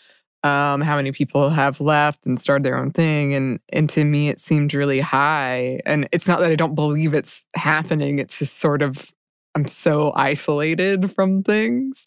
um, 0.44 0.82
how 0.82 0.96
many 0.96 1.10
people 1.10 1.48
have 1.48 1.80
left 1.80 2.26
and 2.26 2.38
started 2.38 2.64
their 2.64 2.76
own 2.76 2.92
thing. 2.92 3.34
And 3.34 3.58
and 3.70 3.88
to 3.90 4.04
me, 4.04 4.28
it 4.28 4.38
seemed 4.38 4.74
really 4.74 5.00
high. 5.00 5.80
And 5.86 6.06
it's 6.12 6.28
not 6.28 6.38
that 6.40 6.50
I 6.50 6.54
don't 6.54 6.74
believe 6.74 7.14
it's 7.14 7.42
happening. 7.56 8.18
It's 8.18 8.38
just 8.38 8.60
sort 8.60 8.82
of 8.82 9.10
I'm 9.56 9.66
so 9.66 10.12
isolated 10.14 11.12
from 11.14 11.42
things. 11.42 12.06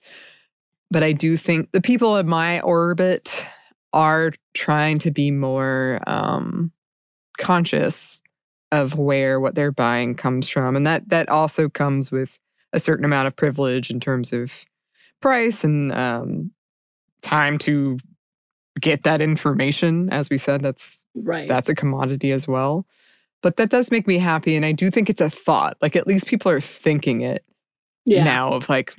But 0.91 1.03
I 1.03 1.12
do 1.12 1.36
think 1.36 1.72
the 1.72 1.82
people 1.82 2.15
in 2.17 2.29
my 2.29 2.62
orbit 2.62 3.34
are 3.91 4.32
trying 4.53 5.00
to 5.00 5.12
be 5.12 5.32
more 5.32 6.00
um, 6.08 6.72
conscious 7.39 8.22
of 8.72 8.98
where 8.98 9.39
what 9.39 9.56
they're 9.56 9.72
buying 9.72 10.13
comes 10.13 10.48
from, 10.48 10.75
and 10.75 10.86
that 10.86 11.10
that 11.10 11.27
also 11.29 11.67
comes 11.70 12.12
with 12.12 12.38
a 12.74 12.79
certain 12.79 13.06
amount 13.06 13.27
of 13.27 13.36
privilege 13.36 13.89
in 13.89 14.00
terms 14.00 14.32
of 14.32 14.65
price 15.22 15.63
and 15.63 15.91
um, 15.94 16.51
time 17.22 17.58
to 17.58 17.98
get 18.79 19.03
that 19.03 19.22
information. 19.22 20.10
As 20.10 20.29
we 20.29 20.38
said, 20.38 20.62
that's 20.62 20.98
right. 21.15 21.48
That's 21.48 21.69
a 21.69 21.75
commodity 21.75 22.31
as 22.31 22.48
well. 22.48 22.86
But 23.41 23.57
that 23.57 23.69
does 23.69 23.91
make 23.91 24.07
me 24.07 24.17
happy, 24.17 24.55
and 24.55 24.65
I 24.65 24.72
do 24.72 24.89
think 24.89 25.10
it's 25.10 25.22
a 25.22 25.29
thought. 25.29 25.77
Like 25.81 25.96
at 25.96 26.07
least 26.07 26.25
people 26.25 26.51
are 26.51 26.62
thinking 26.62 27.22
it 27.22 27.46
yeah. 28.05 28.24
now. 28.24 28.53
Of 28.53 28.67
like, 28.69 28.96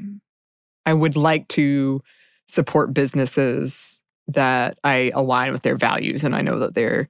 I 0.86 0.94
would 0.94 1.16
like 1.16 1.48
to 1.48 2.02
support 2.48 2.94
businesses 2.94 4.00
that 4.28 4.78
I 4.84 5.10
align 5.14 5.52
with 5.52 5.62
their 5.62 5.76
values, 5.76 6.22
and 6.24 6.36
I 6.36 6.40
know 6.40 6.58
that 6.60 6.74
they're 6.74 7.08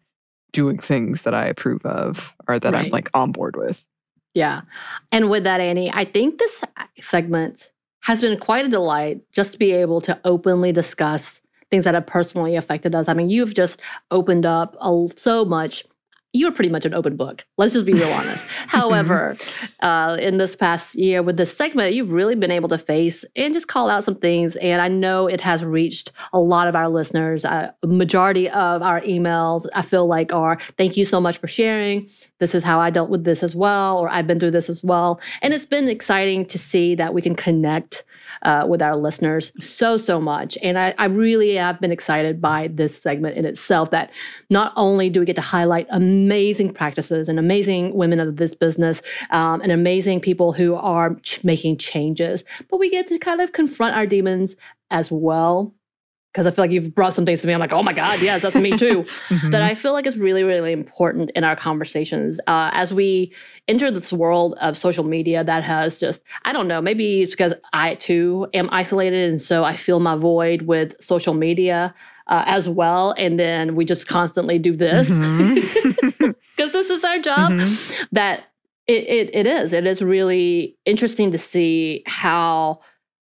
doing 0.52 0.78
things 0.78 1.22
that 1.22 1.34
I 1.34 1.46
approve 1.46 1.84
of 1.84 2.34
or 2.48 2.58
that 2.58 2.72
right. 2.72 2.87
I'm 2.87 2.90
like 2.90 3.10
on 3.14 3.32
board 3.32 3.56
with. 3.56 3.84
Yeah. 4.34 4.62
And 5.12 5.30
with 5.30 5.44
that, 5.44 5.60
Annie, 5.60 5.92
I 5.92 6.04
think 6.04 6.38
this 6.38 6.62
segment 7.00 7.70
has 8.00 8.20
been 8.20 8.38
quite 8.38 8.64
a 8.64 8.68
delight 8.68 9.20
just 9.32 9.52
to 9.52 9.58
be 9.58 9.72
able 9.72 10.00
to 10.02 10.18
openly 10.25 10.72
discuss 10.72 11.40
things 11.70 11.84
that 11.84 11.94
have 11.94 12.06
personally 12.06 12.56
affected 12.56 12.94
us. 12.94 13.08
I 13.08 13.14
mean, 13.14 13.30
you've 13.30 13.54
just 13.54 13.80
opened 14.10 14.46
up 14.46 14.76
so 15.16 15.44
much 15.44 15.84
you're 16.35 16.52
pretty 16.52 16.68
much 16.68 16.85
an 16.85 16.92
open 16.92 17.16
book. 17.16 17.47
Let's 17.56 17.73
just 17.73 17.87
be 17.87 17.94
real 17.94 18.11
honest. 18.11 18.44
However, 18.66 19.37
uh, 19.80 20.18
in 20.20 20.37
this 20.37 20.54
past 20.54 20.94
year 20.94 21.23
with 21.23 21.38
this 21.38 21.56
segment, 21.56 21.94
you've 21.94 22.12
really 22.12 22.35
been 22.35 22.50
able 22.50 22.68
to 22.68 22.76
face 22.76 23.25
and 23.35 23.54
just 23.54 23.66
call 23.66 23.88
out 23.88 24.04
some 24.04 24.16
things. 24.16 24.54
And 24.56 24.82
I 24.82 24.88
know 24.88 25.26
it 25.26 25.40
has 25.40 25.64
reached 25.64 26.12
a 26.35 26.38
lot 26.38 26.68
of 26.68 26.76
our 26.76 26.88
listeners. 26.88 27.47
Uh, 27.47 27.70
majority 27.82 28.49
of 28.50 28.82
our 28.82 29.00
emails, 29.02 29.66
I 29.75 29.80
feel 29.80 30.06
like, 30.06 30.32
are 30.32 30.58
thank 30.76 30.99
you 30.99 31.06
so 31.06 31.18
much 31.18 31.38
for 31.38 31.49
sharing. 31.49 32.11
This 32.40 32.54
is 32.54 32.62
how 32.62 32.78
I 32.78 32.90
dealt 32.90 33.11
with 33.11 33.25
this 33.25 33.42
as 33.42 33.54
well, 33.54 33.99
or 33.99 34.11
I've 34.11 34.26
been 34.26 34.38
through 34.38 34.50
this 34.50 34.68
as 34.68 34.85
well. 34.85 35.20
And 35.40 35.54
it's 35.54 35.66
been 35.66 35.88
exciting 35.88 36.44
to 36.47 36.58
see 36.58 36.94
that 36.94 37.14
we 37.14 37.23
can 37.23 37.35
connect 37.35 38.04
uh, 38.42 38.66
with 38.68 38.82
our 38.82 38.97
listeners 38.97 39.50
so, 39.61 39.97
so 39.97 40.20
much. 40.20 40.58
And 40.62 40.78
I, 40.78 40.94
I 40.99 41.06
really 41.06 41.54
have 41.54 41.80
been 41.80 41.90
excited 41.90 42.40
by 42.40 42.68
this 42.68 43.00
segment 43.00 43.37
in 43.37 43.44
itself 43.47 43.90
that 43.90 44.11
not 44.50 44.73
only 44.76 45.08
do 45.08 45.20
we 45.20 45.26
get 45.26 45.37
to 45.37 45.42
highlight 45.42 45.87
amazing 45.90 46.17
practices 46.75 47.28
and 47.28 47.38
amazing 47.38 47.94
women 47.94 48.18
of 48.18 48.37
this 48.37 48.54
business 48.54 49.02
um, 49.30 49.60
and 49.60 49.70
amazing 49.70 50.20
people 50.20 50.52
who 50.52 50.75
are 50.75 51.14
ch- 51.16 51.42
making 51.44 51.76
changes, 51.78 52.42
but 52.70 52.78
we 52.78 52.90
get 52.90 53.06
to 53.08 53.18
kind 53.18 53.40
of 53.40 53.52
confront 53.52 53.94
our 53.94 54.06
demons 54.06 54.56
as 54.90 55.10
well 55.10 55.75
because 56.32 56.47
I 56.47 56.50
feel 56.50 56.64
like 56.64 56.70
you've 56.70 56.94
brought 56.94 57.14
some 57.14 57.25
things 57.25 57.40
to 57.40 57.47
me. 57.47 57.54
I'm 57.54 57.61
like, 57.61 57.73
oh 57.73 57.82
my 57.82 57.92
God, 57.92 58.20
yes, 58.20 58.42
that's 58.42 58.54
me 58.54 58.76
too. 58.76 59.04
mm-hmm. 59.28 59.50
That 59.50 59.62
I 59.62 59.75
feel 59.75 59.92
like 59.92 60.06
is 60.06 60.16
really, 60.16 60.42
really 60.42 60.73
important 60.73 61.30
in 61.35 61.42
our 61.42 61.56
conversations 61.56 62.38
uh, 62.47 62.70
as 62.73 62.92
we 62.92 63.32
enter 63.66 63.90
this 63.90 64.12
world 64.12 64.54
of 64.61 64.76
social 64.76 65.04
media 65.04 65.42
that 65.42 65.64
has 65.64 65.99
just, 65.99 66.20
I 66.44 66.52
don't 66.52 66.68
know, 66.68 66.80
maybe 66.80 67.23
it's 67.23 67.32
because 67.32 67.54
I 67.73 67.94
too 67.94 68.47
am 68.54 68.68
isolated. 68.70 69.30
And 69.30 69.42
so 69.42 69.64
I 69.64 69.75
feel 69.75 70.00
my 70.00 70.16
void 70.16 70.62
with 70.62 70.94
social 71.02 71.35
media. 71.35 71.94
Uh, 72.30 72.44
as 72.44 72.68
well. 72.68 73.14
And 73.16 73.40
then 73.40 73.75
we 73.75 73.87
just 73.87 74.06
constantly 74.06 74.58
do 74.58 74.76
this 74.76 75.08
because 75.08 75.18
mm-hmm. 75.18 76.30
this 76.58 76.75
is 76.75 77.02
our 77.02 77.18
job. 77.20 77.52
Mm-hmm. 77.52 78.04
That 78.12 78.44
it, 78.87 79.04
it, 79.06 79.30
it 79.35 79.47
is. 79.47 79.73
It 79.73 79.87
is 79.87 80.02
really 80.02 80.76
interesting 80.85 81.32
to 81.32 81.38
see 81.38 82.02
how 82.06 82.80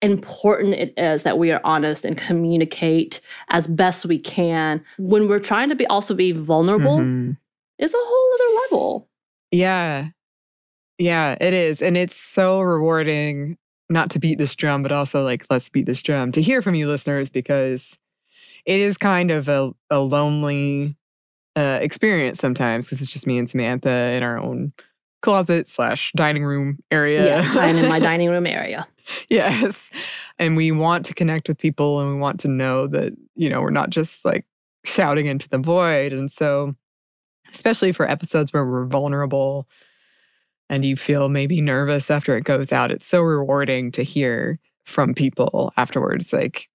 important 0.02 0.76
it 0.76 0.94
is 0.98 1.24
that 1.24 1.38
we 1.38 1.52
are 1.52 1.62
honest 1.64 2.06
and 2.06 2.18
communicate 2.18 3.20
as 3.50 3.68
best 3.68 4.06
we 4.06 4.20
can. 4.20 4.84
When 4.98 5.28
we're 5.28 5.40
trying 5.40 5.70
to 5.70 5.76
be 5.76 5.88
also 5.88 6.14
be 6.14 6.32
vulnerable 6.32 6.98
mm-hmm. 6.98 7.32
is 7.80 7.94
a 7.94 7.98
whole 7.98 8.34
other 8.34 8.62
level. 8.64 9.10
Yeah. 9.52 10.10
Yeah 10.98 11.38
it 11.42 11.54
is. 11.54 11.82
And 11.82 11.98
it's 11.98 12.16
so 12.16 12.62
rewarding 12.62 13.58
not 13.90 14.10
to 14.12 14.20
beat 14.20 14.38
this 14.38 14.56
drum 14.56 14.84
but 14.84 14.92
also 14.92 15.24
like 15.24 15.46
let's 15.50 15.70
beat 15.70 15.86
this 15.86 16.04
drum 16.04 16.32
to 16.34 16.42
hear 16.42 16.62
from 16.62 16.76
you 16.76 16.88
listeners 16.88 17.30
because 17.30 17.98
it 18.66 18.80
is 18.80 18.98
kind 18.98 19.32
of 19.32 19.48
a, 19.48 19.72
a 19.90 20.00
lonely 20.00 20.96
uh, 21.56 21.80
experience 21.82 22.40
sometimes 22.40 22.86
because 22.86 23.02
it's 23.02 23.12
just 23.12 23.26
me 23.26 23.38
and 23.38 23.50
samantha 23.50 24.12
in 24.12 24.24
our 24.24 24.38
own 24.38 24.74
closet 25.22 25.68
slash 25.68 26.12
dining 26.16 26.44
room 26.44 26.78
area 26.92 27.26
yeah 27.26 27.54
i'm 27.60 27.76
in 27.76 27.90
my 27.90 28.00
dining 28.10 28.30
room 28.30 28.46
area 28.46 28.88
yes. 29.30 29.90
And 30.40 30.56
we 30.56 30.72
want 30.72 31.06
to 31.06 31.14
connect 31.14 31.48
with 31.48 31.58
people 31.58 32.00
and 32.00 32.14
we 32.14 32.20
want 32.20 32.40
to 32.42 32.48
know 32.48 32.88
that, 32.88 33.14
you 33.36 33.50
know, 33.50 33.62
we're 33.62 33.70
not 33.70 33.90
just 33.90 34.24
like 34.24 34.46
shouting 34.84 35.26
into 35.26 35.50
the 35.50 35.58
void. 35.58 36.14
And 36.14 36.32
so, 36.32 36.76
especially 37.52 37.92
for 37.92 38.10
episodes 38.10 38.54
where 38.54 38.66
we're 38.66 38.86
vulnerable 38.86 39.68
and 40.70 40.84
you 40.84 40.96
feel 40.96 41.30
maybe 41.30 41.62
nervous 41.62 42.12
after 42.12 42.36
it 42.38 42.44
goes 42.44 42.72
out, 42.72 42.92
it's 42.92 43.08
so 43.08 43.22
rewarding 43.22 43.92
to 43.94 44.04
hear 44.04 44.60
from 44.84 45.14
people 45.14 45.74
afterwards. 45.78 46.34
Like, 46.34 46.70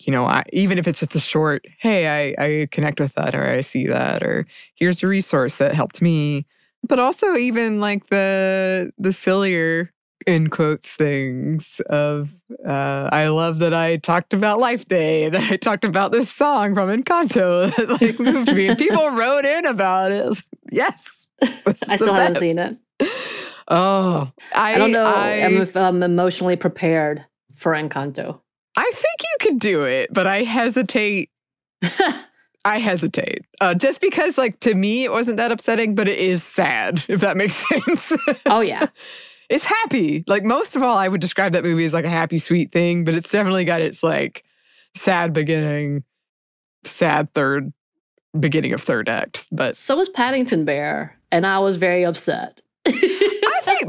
you 0.00 0.12
know, 0.12 0.24
I, 0.24 0.44
even 0.52 0.78
if 0.78 0.88
it's 0.88 1.00
just 1.00 1.14
a 1.14 1.20
short, 1.20 1.64
hey, 1.78 2.34
I, 2.36 2.44
I 2.44 2.68
connect 2.70 3.00
with 3.00 3.14
that 3.14 3.34
or 3.34 3.48
I 3.48 3.60
see 3.60 3.86
that, 3.86 4.22
or 4.22 4.46
here's 4.74 5.02
a 5.02 5.06
resource 5.06 5.56
that 5.56 5.74
helped 5.74 6.02
me. 6.02 6.46
But 6.86 6.98
also 6.98 7.36
even 7.36 7.80
like 7.80 8.08
the 8.08 8.92
the 8.98 9.12
sillier 9.12 9.92
in 10.26 10.48
quotes 10.48 10.88
things 10.88 11.80
of 11.88 12.30
uh, 12.66 13.08
I 13.12 13.28
love 13.28 13.58
that 13.60 13.72
I 13.74 13.96
talked 13.96 14.32
about 14.32 14.58
Life 14.58 14.86
Day, 14.86 15.28
that 15.28 15.50
I 15.50 15.56
talked 15.56 15.84
about 15.84 16.12
this 16.12 16.30
song 16.30 16.74
from 16.74 16.88
Encanto 16.88 17.74
that 17.76 18.00
like 18.00 18.18
moved 18.18 18.54
me, 18.54 18.68
and 18.68 18.78
people 18.78 19.10
wrote 19.10 19.44
in 19.44 19.66
about 19.66 20.12
it. 20.12 20.42
Yes, 20.70 21.28
I 21.42 21.96
still 21.96 22.14
haven't 22.14 22.40
seen 22.40 22.58
it. 22.58 22.78
Oh, 23.68 24.30
I, 24.52 24.74
I 24.74 24.78
don't 24.78 24.92
know 24.92 25.04
I, 25.04 25.36
if 25.48 25.76
I'm 25.76 26.02
emotionally 26.02 26.56
prepared 26.56 27.24
for 27.54 27.72
Encanto. 27.72 28.40
I 28.76 28.90
think 28.94 29.22
you 29.22 29.36
could 29.40 29.58
do 29.58 29.84
it, 29.84 30.12
but 30.12 30.26
I 30.26 30.42
hesitate. 30.42 31.30
I 32.64 32.78
hesitate. 32.78 33.44
Uh, 33.60 33.74
just 33.74 34.00
because, 34.00 34.36
like, 34.36 34.60
to 34.60 34.74
me, 34.74 35.04
it 35.04 35.12
wasn't 35.12 35.38
that 35.38 35.50
upsetting, 35.52 35.94
but 35.94 36.08
it 36.08 36.18
is 36.18 36.42
sad, 36.42 37.04
if 37.08 37.20
that 37.20 37.36
makes 37.36 37.54
sense. 37.68 38.12
oh, 38.46 38.60
yeah 38.60 38.86
it's 39.50 39.64
happy. 39.64 40.24
Like 40.28 40.44
most 40.44 40.76
of 40.76 40.82
all, 40.82 40.96
I 40.96 41.08
would 41.08 41.20
describe 41.20 41.52
that 41.52 41.64
movie 41.64 41.84
as 41.84 41.92
like 41.92 42.04
a 42.04 42.10
happy, 42.10 42.38
sweet 42.38 42.72
thing, 42.72 43.04
but 43.04 43.14
it's 43.14 43.30
definitely 43.30 43.64
got 43.64 43.82
its 43.82 44.02
like 44.02 44.44
sad 44.96 45.32
beginning, 45.32 46.04
sad 46.84 47.34
third 47.34 47.72
beginning 48.38 48.72
of 48.72 48.80
third 48.80 49.08
act. 49.08 49.46
But 49.50 49.76
so 49.76 49.96
was 49.96 50.08
Paddington 50.08 50.64
Bear, 50.64 51.18
and 51.32 51.44
I 51.44 51.58
was 51.58 51.76
very 51.76 52.04
upset. 52.04 52.62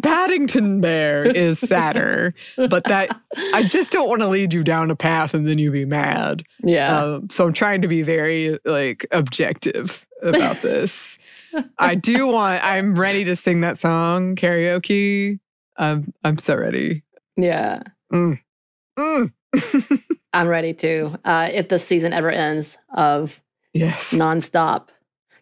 Paddington 0.01 0.81
Bear 0.81 1.25
is 1.25 1.59
sadder, 1.59 2.33
but 2.55 2.83
that 2.85 3.15
I 3.53 3.63
just 3.63 3.91
don't 3.91 4.09
want 4.09 4.21
to 4.21 4.27
lead 4.27 4.53
you 4.53 4.63
down 4.63 4.91
a 4.91 4.95
path 4.95 5.33
and 5.33 5.47
then 5.47 5.57
you 5.57 5.71
be 5.71 5.85
mad. 5.85 6.43
Yeah. 6.63 6.97
Um, 6.97 7.29
so 7.29 7.45
I'm 7.45 7.53
trying 7.53 7.81
to 7.81 7.87
be 7.87 8.01
very 8.01 8.59
like 8.65 9.05
objective 9.11 10.05
about 10.21 10.61
this. 10.61 11.17
I 11.79 11.95
do 11.95 12.27
want. 12.27 12.63
I'm 12.63 12.97
ready 12.97 13.23
to 13.25 13.35
sing 13.35 13.61
that 13.61 13.79
song 13.79 14.35
karaoke. 14.35 15.39
I'm 15.77 16.13
I'm 16.23 16.37
so 16.37 16.55
ready. 16.55 17.03
Yeah. 17.37 17.83
Mm. 18.13 18.39
Mm. 18.97 19.31
I'm 20.33 20.47
ready 20.47 20.73
to. 20.75 21.19
Uh, 21.25 21.49
if 21.51 21.69
the 21.69 21.79
season 21.79 22.13
ever 22.13 22.29
ends 22.29 22.77
of 22.93 23.41
yes 23.73 24.11
nonstop 24.11 24.89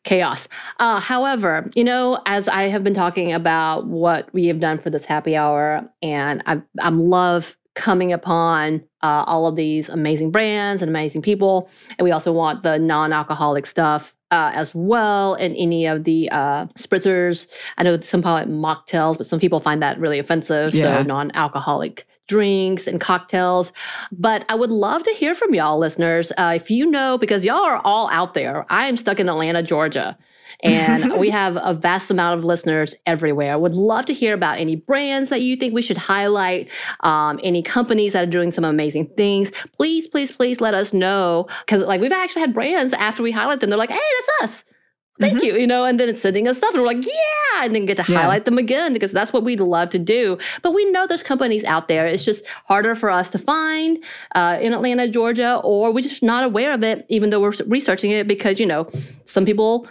chaos. 0.03 0.47
Uh, 0.79 0.99
however, 0.99 1.69
you 1.75 1.83
know, 1.83 2.21
as 2.25 2.47
I 2.47 2.63
have 2.63 2.83
been 2.83 2.93
talking 2.93 3.33
about 3.33 3.87
what 3.87 4.31
we 4.33 4.47
have 4.47 4.59
done 4.59 4.79
for 4.79 4.89
this 4.89 5.05
happy 5.05 5.35
hour, 5.35 5.87
and 6.01 6.43
I 6.45 6.61
I 6.79 6.89
love 6.89 7.55
coming 7.75 8.11
upon 8.11 8.83
uh, 9.01 9.23
all 9.25 9.47
of 9.47 9.55
these 9.55 9.87
amazing 9.89 10.31
brands 10.31 10.81
and 10.81 10.89
amazing 10.89 11.21
people, 11.21 11.69
and 11.97 12.03
we 12.03 12.11
also 12.11 12.31
want 12.31 12.63
the 12.63 12.77
non-alcoholic 12.77 13.65
stuff 13.65 14.15
uh, 14.31 14.51
as 14.53 14.75
well 14.75 15.33
and 15.35 15.55
any 15.57 15.85
of 15.85 16.03
the 16.03 16.29
uh, 16.29 16.65
spritzers. 16.77 17.47
I 17.77 17.83
know 17.83 17.99
some 18.01 18.21
call 18.21 18.37
it 18.37 18.49
mocktails, 18.49 19.17
but 19.17 19.27
some 19.27 19.39
people 19.39 19.59
find 19.59 19.81
that 19.81 19.99
really 19.99 20.19
offensive. 20.19 20.73
Yeah. 20.73 20.99
So 20.99 21.03
non 21.03 21.31
alcoholic 21.33 22.05
drinks 22.29 22.87
and 22.87 23.01
cocktails. 23.01 23.73
But 24.13 24.45
I 24.47 24.55
would 24.55 24.69
love 24.69 25.03
to 25.03 25.11
hear 25.11 25.35
from 25.35 25.53
y'all, 25.53 25.77
listeners. 25.77 26.31
Uh, 26.37 26.53
if 26.55 26.71
you 26.71 26.85
know, 26.85 27.17
because 27.17 27.43
y'all 27.43 27.65
are 27.65 27.81
all 27.83 28.09
out 28.11 28.35
there. 28.35 28.65
I 28.71 28.87
am 28.87 28.95
stuck 28.95 29.19
in 29.19 29.27
Atlanta, 29.27 29.61
Georgia. 29.61 30.17
And 30.61 31.13
we 31.19 31.29
have 31.29 31.57
a 31.61 31.73
vast 31.73 32.11
amount 32.11 32.39
of 32.39 32.45
listeners 32.45 32.95
everywhere. 33.05 33.53
I 33.53 33.55
would 33.55 33.75
love 33.75 34.05
to 34.05 34.13
hear 34.13 34.33
about 34.33 34.59
any 34.59 34.75
brands 34.75 35.29
that 35.29 35.41
you 35.41 35.55
think 35.57 35.73
we 35.73 35.81
should 35.81 35.97
highlight, 35.97 36.69
um, 37.01 37.39
any 37.43 37.63
companies 37.63 38.13
that 38.13 38.23
are 38.23 38.31
doing 38.31 38.51
some 38.51 38.63
amazing 38.63 39.07
things. 39.17 39.51
Please, 39.75 40.07
please, 40.07 40.31
please 40.31 40.61
let 40.61 40.73
us 40.73 40.93
know. 40.93 41.47
Because, 41.65 41.81
like, 41.83 41.99
we've 41.99 42.11
actually 42.11 42.41
had 42.41 42.53
brands 42.53 42.93
after 42.93 43.23
we 43.23 43.31
highlight 43.31 43.59
them, 43.59 43.69
they're 43.69 43.79
like, 43.79 43.89
hey, 43.89 43.99
that's 44.39 44.51
us. 44.51 44.65
Thank 45.19 45.35
mm-hmm. 45.35 45.45
you, 45.45 45.57
you 45.57 45.67
know, 45.67 45.83
and 45.83 45.99
then 45.99 46.07
it's 46.07 46.21
sending 46.21 46.47
us 46.47 46.57
stuff, 46.57 46.73
and 46.73 46.81
we're 46.81 46.87
like, 46.87 47.05
yeah, 47.05 47.65
and 47.65 47.75
then 47.75 47.85
get 47.85 47.97
to 47.97 48.11
yeah. 48.11 48.19
highlight 48.19 48.45
them 48.45 48.57
again 48.57 48.93
because 48.93 49.11
that's 49.11 49.33
what 49.33 49.43
we'd 49.43 49.59
love 49.59 49.89
to 49.89 49.99
do. 49.99 50.37
But 50.61 50.73
we 50.73 50.89
know 50.91 51.07
there's 51.07 51.23
companies 51.23 51.63
out 51.65 51.87
there. 51.89 52.07
It's 52.07 52.23
just 52.23 52.43
harder 52.65 52.95
for 52.95 53.09
us 53.09 53.29
to 53.31 53.37
find 53.37 54.01
uh, 54.35 54.57
in 54.61 54.73
Atlanta, 54.73 55.09
Georgia, 55.09 55.59
or 55.63 55.91
we're 55.91 56.01
just 56.01 56.23
not 56.23 56.43
aware 56.43 56.73
of 56.73 56.83
it, 56.83 57.05
even 57.09 57.29
though 57.29 57.41
we're 57.41 57.53
researching 57.67 58.11
it 58.11 58.27
because, 58.27 58.59
you 58.59 58.65
know, 58.65 58.89
some 59.25 59.45
people 59.45 59.87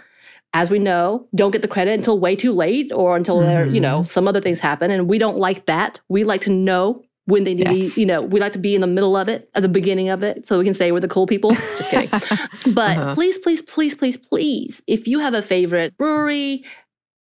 as 0.53 0.71
we 0.71 0.79
know, 0.79 1.27
don't 1.35 1.51
get 1.51 1.61
the 1.61 1.67
credit 1.67 1.91
until 1.91 2.19
way 2.19 2.35
too 2.35 2.51
late 2.51 2.91
or 2.91 3.15
until 3.15 3.39
mm-hmm. 3.39 3.73
you 3.73 3.79
know, 3.79 4.03
some 4.03 4.27
other 4.27 4.41
things 4.41 4.57
happen. 4.57 4.89
And 4.89 5.07
we 5.07 5.19
don't 5.19 5.37
like 5.37 5.67
that. 5.67 5.99
We 6.09 6.23
like 6.23 6.41
to 6.41 6.49
know 6.49 7.03
when 7.29 7.43
they 7.43 7.53
need, 7.53 7.67
yes. 7.69 7.97
you 7.97 8.05
know, 8.05 8.21
we 8.21 8.39
like 8.39 8.53
to 8.53 8.59
be 8.59 8.75
in 8.75 8.81
the 8.81 8.87
middle 8.87 9.15
of 9.15 9.29
it, 9.29 9.49
at 9.55 9.61
the 9.61 9.69
beginning 9.69 10.09
of 10.09 10.23
it, 10.23 10.47
so 10.47 10.57
we 10.57 10.65
can 10.65 10.73
say 10.73 10.91
we're 10.91 10.99
the 10.99 11.07
cool 11.07 11.27
people. 11.27 11.51
Just 11.77 11.89
kidding. 11.89 12.09
but 12.73 12.97
uh-huh. 12.97 13.13
please, 13.13 13.37
please, 13.37 13.61
please, 13.61 13.95
please, 13.95 14.17
please, 14.17 14.81
if 14.87 15.07
you 15.07 15.19
have 15.19 15.33
a 15.33 15.41
favorite 15.41 15.97
brewery, 15.97 16.65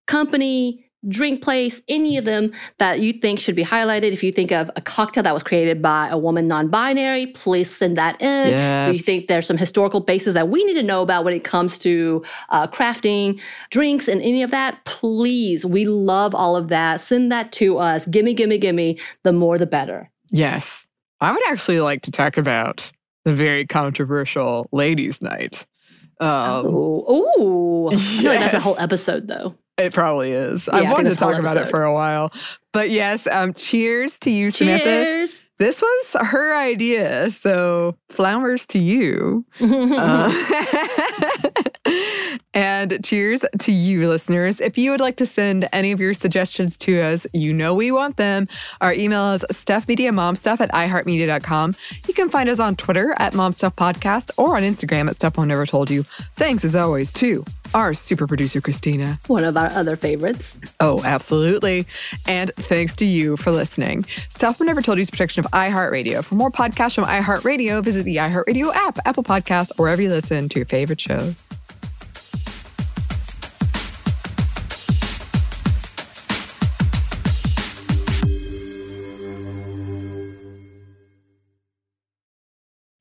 company, 0.07 0.82
drink 1.07 1.41
place, 1.41 1.81
any 1.87 2.17
of 2.17 2.25
them 2.25 2.51
that 2.79 2.99
you 2.99 3.13
think 3.13 3.39
should 3.39 3.55
be 3.55 3.63
highlighted. 3.63 4.11
If 4.11 4.23
you 4.23 4.31
think 4.31 4.51
of 4.51 4.69
a 4.75 4.81
cocktail 4.81 5.23
that 5.23 5.33
was 5.33 5.43
created 5.43 5.81
by 5.81 6.07
a 6.09 6.17
woman 6.17 6.47
non 6.47 6.69
binary, 6.69 7.27
please 7.27 7.73
send 7.73 7.97
that 7.97 8.21
in. 8.21 8.49
Yes. 8.49 8.89
If 8.89 8.97
you 8.97 9.03
think 9.03 9.27
there's 9.27 9.47
some 9.47 9.57
historical 9.57 9.99
bases 9.99 10.33
that 10.33 10.49
we 10.49 10.63
need 10.63 10.75
to 10.75 10.83
know 10.83 11.01
about 11.01 11.23
when 11.23 11.33
it 11.33 11.43
comes 11.43 11.77
to 11.79 12.23
uh, 12.49 12.67
crafting 12.67 13.39
drinks 13.69 14.07
and 14.07 14.21
any 14.21 14.43
of 14.43 14.51
that, 14.51 14.83
please, 14.85 15.65
we 15.65 15.85
love 15.85 16.33
all 16.33 16.55
of 16.55 16.69
that. 16.69 17.01
Send 17.01 17.31
that 17.31 17.51
to 17.53 17.77
us. 17.77 18.05
Gimme, 18.07 18.33
gimme, 18.33 18.57
gimme. 18.57 18.99
The 19.23 19.33
more, 19.33 19.57
the 19.57 19.65
better. 19.65 20.09
Yes. 20.29 20.85
I 21.21 21.31
would 21.31 21.41
actually 21.49 21.79
like 21.79 22.01
to 22.03 22.11
talk 22.11 22.37
about 22.37 22.91
the 23.23 23.33
very 23.33 23.65
controversial 23.65 24.67
ladies' 24.71 25.21
night. 25.21 25.65
Um, 26.19 26.65
oh, 26.67 27.89
I 27.91 27.95
feel 27.95 28.01
yes. 28.01 28.23
like 28.23 28.39
that's 28.39 28.53
a 28.53 28.59
whole 28.59 28.77
episode, 28.77 29.27
though. 29.27 29.55
It 29.77 29.91
probably 29.91 30.31
is. 30.31 30.67
Yeah, 30.67 30.79
I've 30.79 30.91
wanted 30.91 31.09
to 31.09 31.15
talk 31.15 31.39
about 31.39 31.57
it 31.57 31.69
for 31.69 31.83
a 31.83 31.93
while. 31.93 32.31
But 32.73 32.91
yes, 32.91 33.27
um, 33.27 33.53
cheers 33.53 34.19
to 34.19 34.29
you, 34.29 34.51
Samantha. 34.51 34.85
Cheers. 34.85 35.45
This 35.57 35.81
was 35.81 36.27
her 36.27 36.55
idea. 36.55 37.31
So 37.31 37.95
flowers 38.09 38.65
to 38.67 38.79
you. 38.79 39.45
uh, 39.61 40.31
and 42.53 43.03
cheers 43.03 43.41
to 43.59 43.71
you, 43.71 44.07
listeners. 44.07 44.61
If 44.61 44.77
you 44.77 44.91
would 44.91 44.99
like 44.99 45.17
to 45.17 45.25
send 45.25 45.67
any 45.73 45.91
of 45.91 45.99
your 45.99 46.13
suggestions 46.13 46.77
to 46.77 47.01
us, 47.01 47.25
you 47.33 47.51
know 47.51 47.73
we 47.73 47.91
want 47.91 48.17
them. 48.17 48.47
Our 48.81 48.93
email 48.93 49.33
is 49.33 49.43
stuffmediamomstuff 49.51 50.59
at 50.59 50.71
iheartmedia.com. 50.71 51.75
You 52.07 52.13
can 52.13 52.29
find 52.29 52.47
us 52.47 52.59
on 52.59 52.75
Twitter 52.75 53.15
at 53.17 53.33
momstuffpodcast 53.33 54.31
or 54.37 54.55
on 54.55 54.61
Instagram 54.61 55.09
at 55.09 55.15
stuff 55.15 55.37
never 55.37 55.65
told 55.65 55.89
you. 55.89 56.03
Thanks 56.35 56.63
as 56.63 56.75
always, 56.75 57.11
too 57.11 57.43
our 57.73 57.93
super 57.93 58.27
producer, 58.27 58.61
Christina. 58.61 59.19
One 59.27 59.43
of 59.43 59.57
our 59.57 59.71
other 59.71 59.95
favorites. 59.95 60.57
Oh, 60.79 61.01
absolutely. 61.03 61.85
And 62.27 62.51
thanks 62.55 62.95
to 62.95 63.05
you 63.05 63.37
for 63.37 63.51
listening. 63.51 64.05
Mom 64.41 64.55
Never 64.59 64.81
Told 64.81 64.97
You 64.97 65.03
is 65.03 65.09
production 65.09 65.45
of 65.45 65.51
iHeartRadio. 65.51 66.23
For 66.23 66.35
more 66.35 66.51
podcasts 66.51 66.95
from 66.95 67.05
iHeartRadio, 67.05 67.83
visit 67.83 68.03
the 68.03 68.17
iHeartRadio 68.17 68.73
app, 68.73 68.99
Apple 69.05 69.23
Podcast, 69.23 69.71
or 69.77 69.83
wherever 69.83 70.01
you 70.01 70.09
listen 70.09 70.49
to 70.49 70.59
your 70.59 70.65
favorite 70.65 71.01
shows. 71.01 71.47